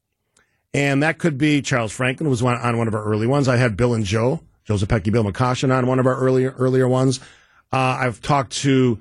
And 0.72 1.02
that 1.02 1.18
could 1.18 1.38
be 1.38 1.62
Charles 1.62 1.92
Franklin 1.92 2.28
was 2.28 2.42
one, 2.42 2.56
on 2.56 2.78
one 2.78 2.88
of 2.88 2.94
our 2.94 3.04
early 3.04 3.28
ones. 3.28 3.46
I 3.46 3.56
had 3.56 3.76
Bill 3.76 3.94
and 3.94 4.04
Joe, 4.04 4.40
Joseph 4.64 4.88
Pecky, 4.88 5.12
Bill 5.12 5.22
McCoshen 5.22 5.72
on 5.72 5.86
one 5.86 6.00
of 6.00 6.06
our 6.06 6.16
earlier 6.16 6.52
earlier 6.58 6.88
ones. 6.88 7.20
Uh, 7.72 7.98
I've 8.00 8.20
talked 8.20 8.52
to 8.62 8.98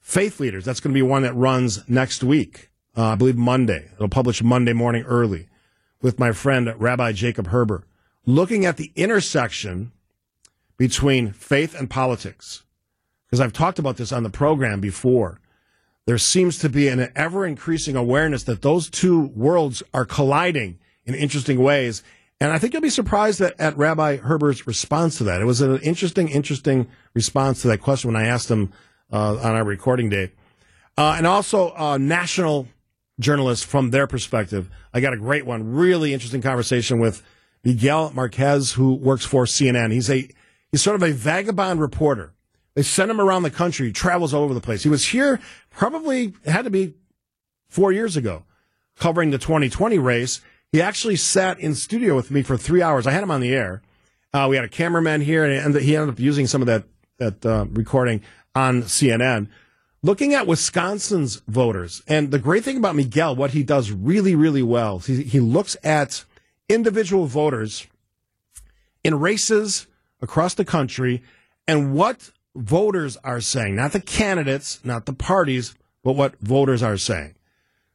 faith 0.00 0.40
leaders. 0.40 0.64
That's 0.64 0.80
going 0.80 0.92
to 0.92 0.98
be 0.98 1.02
one 1.02 1.22
that 1.22 1.34
runs 1.34 1.88
next 1.88 2.24
week. 2.24 2.70
Uh, 2.96 3.08
I 3.08 3.14
believe 3.14 3.36
Monday. 3.36 3.90
It'll 3.94 4.08
publish 4.08 4.42
Monday 4.42 4.72
morning 4.72 5.04
early 5.04 5.48
with 6.00 6.18
my 6.18 6.32
friend 6.32 6.72
Rabbi 6.76 7.12
Jacob 7.12 7.48
Herber, 7.48 7.84
looking 8.26 8.64
at 8.64 8.76
the 8.76 8.92
intersection 8.96 9.92
between 10.76 11.32
faith 11.32 11.78
and 11.78 11.88
politics. 11.88 12.64
Because 13.26 13.40
I've 13.40 13.52
talked 13.52 13.78
about 13.78 13.96
this 13.96 14.12
on 14.12 14.22
the 14.22 14.30
program 14.30 14.80
before. 14.80 15.40
There 16.06 16.18
seems 16.18 16.58
to 16.58 16.68
be 16.68 16.88
an 16.88 17.10
ever 17.16 17.46
increasing 17.46 17.96
awareness 17.96 18.42
that 18.44 18.62
those 18.62 18.90
two 18.90 19.28
worlds 19.28 19.82
are 19.92 20.04
colliding 20.04 20.78
in 21.04 21.14
interesting 21.14 21.60
ways. 21.60 22.02
And 22.40 22.52
I 22.52 22.58
think 22.58 22.72
you'll 22.72 22.82
be 22.82 22.90
surprised 22.90 23.40
at, 23.40 23.58
at 23.58 23.76
Rabbi 23.76 24.18
Herbert's 24.18 24.66
response 24.66 25.16
to 25.18 25.24
that. 25.24 25.40
It 25.40 25.46
was 25.46 25.60
an 25.60 25.78
interesting, 25.78 26.28
interesting 26.28 26.88
response 27.14 27.62
to 27.62 27.68
that 27.68 27.80
question 27.80 28.12
when 28.12 28.22
I 28.22 28.26
asked 28.26 28.50
him 28.50 28.72
uh, 29.12 29.36
on 29.36 29.54
our 29.54 29.64
recording 29.64 30.10
day. 30.10 30.32
Uh, 30.98 31.14
and 31.16 31.26
also, 31.26 31.72
uh, 31.74 31.96
national 31.98 32.68
journalists 33.18 33.64
from 33.64 33.90
their 33.90 34.06
perspective. 34.06 34.68
I 34.92 35.00
got 35.00 35.12
a 35.12 35.16
great 35.16 35.46
one, 35.46 35.72
really 35.72 36.12
interesting 36.12 36.42
conversation 36.42 36.98
with 36.98 37.22
Miguel 37.64 38.12
Marquez, 38.14 38.72
who 38.72 38.94
works 38.94 39.24
for 39.24 39.44
CNN. 39.44 39.92
He's 39.92 40.10
a 40.10 40.28
he's 40.70 40.82
sort 40.82 40.96
of 40.96 41.02
a 41.02 41.12
vagabond 41.12 41.80
reporter. 41.80 42.32
They 42.74 42.82
send 42.82 43.10
him 43.10 43.20
around 43.20 43.44
the 43.44 43.50
country, 43.50 43.86
he 43.86 43.92
travels 43.92 44.34
all 44.34 44.42
over 44.42 44.54
the 44.54 44.60
place. 44.60 44.82
He 44.82 44.88
was 44.88 45.06
here 45.06 45.40
probably 45.70 46.34
had 46.44 46.62
to 46.62 46.70
be 46.70 46.94
four 47.68 47.92
years 47.92 48.16
ago, 48.16 48.44
covering 48.96 49.30
the 49.30 49.38
2020 49.38 49.98
race. 49.98 50.40
He 50.72 50.82
actually 50.82 51.16
sat 51.16 51.60
in 51.60 51.74
studio 51.74 52.16
with 52.16 52.30
me 52.30 52.42
for 52.42 52.56
three 52.56 52.82
hours. 52.82 53.06
I 53.06 53.12
had 53.12 53.22
him 53.22 53.30
on 53.30 53.40
the 53.40 53.54
air. 53.54 53.82
Uh, 54.32 54.48
we 54.50 54.56
had 54.56 54.64
a 54.64 54.68
cameraman 54.68 55.20
here, 55.20 55.44
and 55.44 55.76
he 55.76 55.96
ended 55.96 56.14
up 56.14 56.18
using 56.18 56.46
some 56.46 56.62
of 56.62 56.66
that 56.66 56.84
that 57.18 57.46
uh, 57.46 57.66
recording 57.70 58.22
on 58.56 58.82
CNN 58.82 59.48
looking 60.04 60.34
at 60.34 60.46
Wisconsin's 60.46 61.36
voters, 61.48 62.02
and 62.06 62.30
the 62.30 62.38
great 62.38 62.62
thing 62.62 62.76
about 62.76 62.94
Miguel, 62.94 63.34
what 63.34 63.52
he 63.52 63.62
does 63.62 63.90
really, 63.90 64.34
really 64.34 64.62
well, 64.62 64.98
he, 64.98 65.22
he 65.22 65.40
looks 65.40 65.78
at 65.82 66.24
individual 66.68 67.26
voters 67.26 67.86
in 69.02 69.18
races 69.18 69.86
across 70.20 70.54
the 70.54 70.64
country 70.64 71.22
and 71.66 71.94
what 71.94 72.30
voters 72.54 73.16
are 73.18 73.40
saying, 73.40 73.76
not 73.76 73.92
the 73.92 74.00
candidates, 74.00 74.80
not 74.84 75.06
the 75.06 75.12
parties, 75.12 75.74
but 76.02 76.12
what 76.12 76.38
voters 76.40 76.82
are 76.82 76.96
saying. 76.96 77.34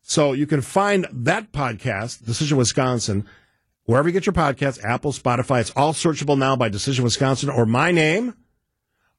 So 0.02 0.34
you 0.34 0.48
can 0.48 0.62
find 0.62 1.08
that 1.12 1.52
podcast, 1.52 2.26
Decision 2.26 2.58
Wisconsin, 2.58 3.28
wherever 3.86 4.08
you 4.08 4.14
get 4.14 4.26
your 4.26 4.34
podcasts, 4.34 4.84
Apple, 4.84 5.12
Spotify. 5.12 5.62
It's 5.62 5.72
all 5.72 5.94
searchable 5.94 6.38
now 6.38 6.56
by 6.56 6.70
Decision 6.70 7.04
Wisconsin 7.04 7.50
or 7.50 7.66
my 7.66 7.92
name. 7.92 8.36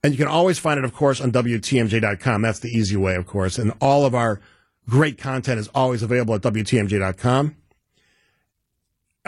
And 0.03 0.13
you 0.13 0.19
can 0.19 0.29
always 0.29 0.59
find 0.59 0.79
it, 0.79 0.85
of 0.85 0.95
course, 0.95 1.21
on 1.21 1.31
WTMJ.com. 1.31 2.43
That's 2.43 2.61
the 2.61 2.69
easy 2.69 2.97
way, 2.97 3.15
of 3.17 3.27
course. 3.27 3.59
And 3.59 3.73
all 3.81 4.07
of 4.07 4.15
our 4.15 4.41
great 4.89 5.19
content 5.19 5.61
is 5.61 5.69
always 5.75 6.03
available 6.03 6.35
at 6.35 6.41
WTMJ.com. 6.41 7.57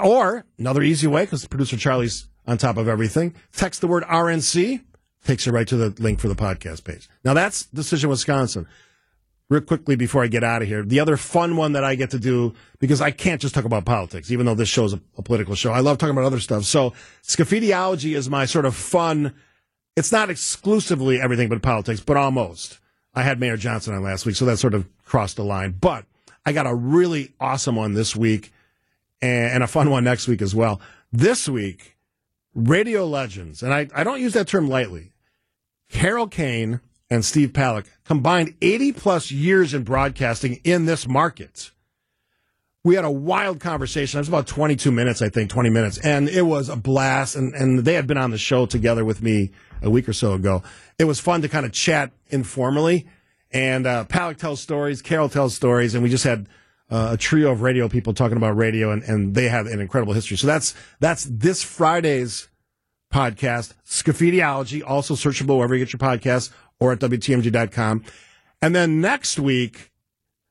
Or 0.02 0.44
another 0.58 0.82
easy 0.82 1.06
way, 1.06 1.24
because 1.24 1.46
producer 1.46 1.76
Charlie's 1.76 2.28
on 2.46 2.58
top 2.58 2.76
of 2.76 2.88
everything, 2.88 3.34
text 3.52 3.80
the 3.80 3.86
word 3.86 4.02
RNC, 4.04 4.82
takes 5.24 5.46
you 5.46 5.52
right 5.52 5.66
to 5.68 5.76
the 5.76 6.02
link 6.02 6.20
for 6.20 6.28
the 6.28 6.34
podcast 6.34 6.84
page. 6.84 7.08
Now 7.24 7.34
that's 7.34 7.66
Decision 7.66 8.10
Wisconsin. 8.10 8.66
Real 9.48 9.60
quickly 9.60 9.96
before 9.96 10.24
I 10.24 10.28
get 10.28 10.42
out 10.42 10.62
of 10.62 10.68
here, 10.68 10.82
the 10.82 11.00
other 11.00 11.16
fun 11.16 11.56
one 11.56 11.72
that 11.72 11.84
I 11.84 11.94
get 11.94 12.10
to 12.10 12.18
do, 12.18 12.54
because 12.78 13.02
I 13.02 13.10
can't 13.10 13.40
just 13.40 13.54
talk 13.54 13.64
about 13.64 13.84
politics, 13.84 14.30
even 14.30 14.46
though 14.46 14.54
this 14.54 14.68
show 14.68 14.84
is 14.84 14.94
a, 14.94 15.00
a 15.18 15.22
political 15.22 15.54
show. 15.54 15.72
I 15.72 15.80
love 15.80 15.98
talking 15.98 16.14
about 16.14 16.24
other 16.24 16.40
stuff. 16.40 16.64
So 16.64 16.94
Scaffidiology 17.22 18.16
is 18.16 18.30
my 18.30 18.46
sort 18.46 18.64
of 18.64 18.74
fun 18.74 19.34
it's 19.96 20.12
not 20.12 20.30
exclusively 20.30 21.20
everything 21.20 21.48
but 21.48 21.62
politics, 21.62 22.00
but 22.00 22.16
almost. 22.16 22.78
I 23.14 23.22
had 23.22 23.38
Mayor 23.38 23.56
Johnson 23.56 23.94
on 23.94 24.02
last 24.02 24.24
week, 24.24 24.36
so 24.36 24.46
that 24.46 24.56
sort 24.56 24.74
of 24.74 24.88
crossed 25.04 25.36
the 25.36 25.44
line. 25.44 25.72
But 25.78 26.06
I 26.46 26.52
got 26.52 26.66
a 26.66 26.74
really 26.74 27.32
awesome 27.38 27.76
one 27.76 27.92
this 27.92 28.16
week 28.16 28.52
and 29.22 29.62
a 29.62 29.66
fun 29.66 29.90
one 29.90 30.04
next 30.04 30.26
week 30.28 30.42
as 30.42 30.54
well. 30.54 30.80
This 31.12 31.48
week, 31.48 31.96
radio 32.54 33.06
legends, 33.06 33.62
and 33.62 33.72
I, 33.72 33.88
I 33.94 34.04
don't 34.04 34.20
use 34.20 34.32
that 34.34 34.48
term 34.48 34.68
lightly. 34.68 35.12
Carol 35.88 36.26
Kane 36.26 36.80
and 37.10 37.24
Steve 37.24 37.50
Palec 37.50 37.86
combined 38.04 38.54
80 38.62 38.92
plus 38.92 39.30
years 39.30 39.74
in 39.74 39.84
broadcasting 39.84 40.60
in 40.64 40.86
this 40.86 41.06
market. 41.06 41.70
We 42.84 42.96
had 42.96 43.04
a 43.04 43.10
wild 43.10 43.60
conversation. 43.60 44.18
It 44.18 44.22
was 44.22 44.28
about 44.28 44.48
22 44.48 44.90
minutes, 44.90 45.22
I 45.22 45.28
think, 45.28 45.50
20 45.50 45.70
minutes, 45.70 45.98
and 45.98 46.28
it 46.28 46.42
was 46.42 46.68
a 46.68 46.74
blast. 46.74 47.36
And, 47.36 47.54
and 47.54 47.80
they 47.80 47.94
had 47.94 48.06
been 48.06 48.18
on 48.18 48.32
the 48.32 48.38
show 48.38 48.66
together 48.66 49.04
with 49.04 49.22
me 49.22 49.50
a 49.82 49.90
week 49.90 50.08
or 50.08 50.12
so 50.12 50.32
ago. 50.32 50.62
It 50.98 51.04
was 51.04 51.20
fun 51.20 51.42
to 51.42 51.48
kind 51.48 51.64
of 51.64 51.72
chat 51.72 52.10
informally. 52.30 53.06
And 53.52 53.86
uh, 53.86 54.06
Palec 54.06 54.38
tells 54.38 54.60
stories, 54.60 55.02
Carol 55.02 55.28
tells 55.28 55.54
stories, 55.54 55.94
and 55.94 56.02
we 56.02 56.08
just 56.08 56.24
had 56.24 56.48
uh, 56.92 57.12
a 57.12 57.16
trio 57.16 57.50
of 57.50 57.62
radio 57.62 57.88
people 57.88 58.12
talking 58.12 58.36
about 58.36 58.54
radio, 58.54 58.90
and, 58.90 59.02
and 59.04 59.34
they 59.34 59.48
have 59.48 59.66
an 59.66 59.80
incredible 59.80 60.12
history. 60.12 60.36
So 60.36 60.46
that's 60.46 60.74
that's 61.00 61.24
this 61.24 61.62
Friday's 61.62 62.48
podcast, 63.12 63.72
Scaffidiology, 63.86 64.82
also 64.86 65.14
searchable 65.14 65.56
wherever 65.56 65.74
you 65.74 65.84
get 65.84 65.92
your 65.92 65.98
podcasts 65.98 66.50
or 66.78 66.92
at 66.92 66.98
WTMJ.com. 66.98 68.04
And 68.60 68.74
then 68.74 69.00
next 69.00 69.38
week, 69.38 69.90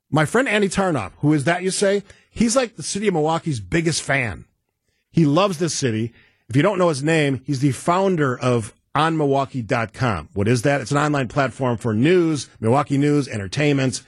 my 0.10 0.26
friend 0.26 0.50
Andy 0.50 0.68
Tarnoff, 0.68 1.12
who 1.20 1.34
is 1.34 1.44
that 1.44 1.62
you 1.62 1.70
say? 1.70 2.04
He's 2.32 2.56
like 2.56 2.76
the 2.76 2.84
city 2.84 3.08
of 3.08 3.14
Milwaukee's 3.14 3.60
biggest 3.60 4.02
fan. 4.02 4.46
He 5.12 5.26
loves 5.26 5.60
this 5.60 5.76
city. 5.76 6.12
If 6.50 6.56
you 6.56 6.62
don't 6.64 6.80
know 6.80 6.90
his 6.90 7.04
name, 7.04 7.42
he's 7.46 7.60
the 7.60 7.72
founder 7.72 8.38
of 8.38 8.74
onmilwaukee.com. 8.96 10.30
What 10.34 10.48
is 10.48 10.64
that? 10.64 10.82
It's 10.82 10.92
an 10.92 10.98
online 10.98 11.28
platform 11.28 11.78
for 11.78 11.94
news, 11.94 12.50
Milwaukee 12.60 12.98
news, 12.98 13.28
entertainment. 13.28 14.02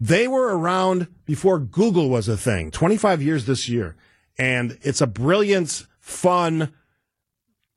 They 0.00 0.28
were 0.28 0.56
around 0.56 1.08
before 1.24 1.58
Google 1.58 2.08
was 2.08 2.28
a 2.28 2.36
thing, 2.36 2.70
25 2.70 3.22
years 3.22 3.46
this 3.46 3.68
year. 3.68 3.96
And 4.38 4.78
it's 4.82 5.00
a 5.00 5.06
brilliant, 5.06 5.86
fun, 6.00 6.72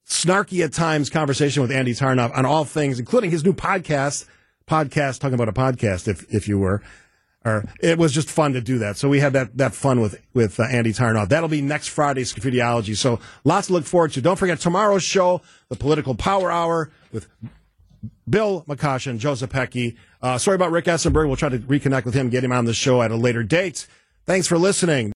snarky 0.06 0.64
at 0.64 0.74
times 0.74 1.10
conversation 1.10 1.62
with 1.62 1.72
Andy 1.72 1.94
Tarnoff 1.94 2.38
on 2.38 2.46
all 2.46 2.66
things, 2.66 3.00
including 3.00 3.32
his 3.32 3.44
new 3.44 3.54
podcast, 3.54 4.28
podcast 4.68 5.20
talking 5.20 5.34
about 5.34 5.50
a 5.50 5.54
podcast, 5.54 6.08
if, 6.08 6.32
if 6.32 6.48
you 6.48 6.60
were 6.60 6.84
or 7.44 7.66
it 7.80 7.98
was 7.98 8.12
just 8.12 8.30
fun 8.30 8.54
to 8.54 8.62
do 8.62 8.80
that. 8.80 8.98
So 8.98 9.10
we 9.10 9.20
had 9.20 9.34
that 9.34 9.58
that 9.58 9.74
fun 9.74 10.00
with 10.00 10.22
with 10.34 10.60
uh, 10.60 10.64
Andy 10.64 10.94
Tarnoff. 10.94 11.30
That'll 11.30 11.50
be 11.50 11.62
next 11.62 11.88
Friday's 11.88 12.34
Scaffidiology. 12.34 12.96
So 12.96 13.20
lots 13.44 13.68
to 13.68 13.74
look 13.74 13.86
forward 13.86 14.12
to. 14.14 14.22
Don't 14.22 14.38
forget 14.38 14.60
tomorrow's 14.60 15.04
show, 15.04 15.42
the 15.70 15.76
Political 15.76 16.16
Power 16.16 16.52
Hour 16.52 16.92
with 17.12 17.28
Bill 18.30 18.64
McCoshen, 18.68 19.18
Joe 19.18 19.34
Zepecki. 19.34 19.98
Uh, 20.22 20.38
sorry 20.38 20.56
about 20.56 20.72
Rick 20.72 20.86
Esenberg. 20.86 21.28
We'll 21.28 21.36
try 21.36 21.50
to 21.50 21.60
reconnect 21.60 22.06
with 22.06 22.14
him, 22.14 22.30
get 22.30 22.44
him 22.44 22.52
on 22.52 22.66
the 22.66 22.74
show 22.74 23.02
at 23.02 23.12
a 23.12 23.16
later 23.16 23.44
date. 23.44 23.88
Thanks 24.26 24.48
for 24.48 24.58
listening. 24.58 25.10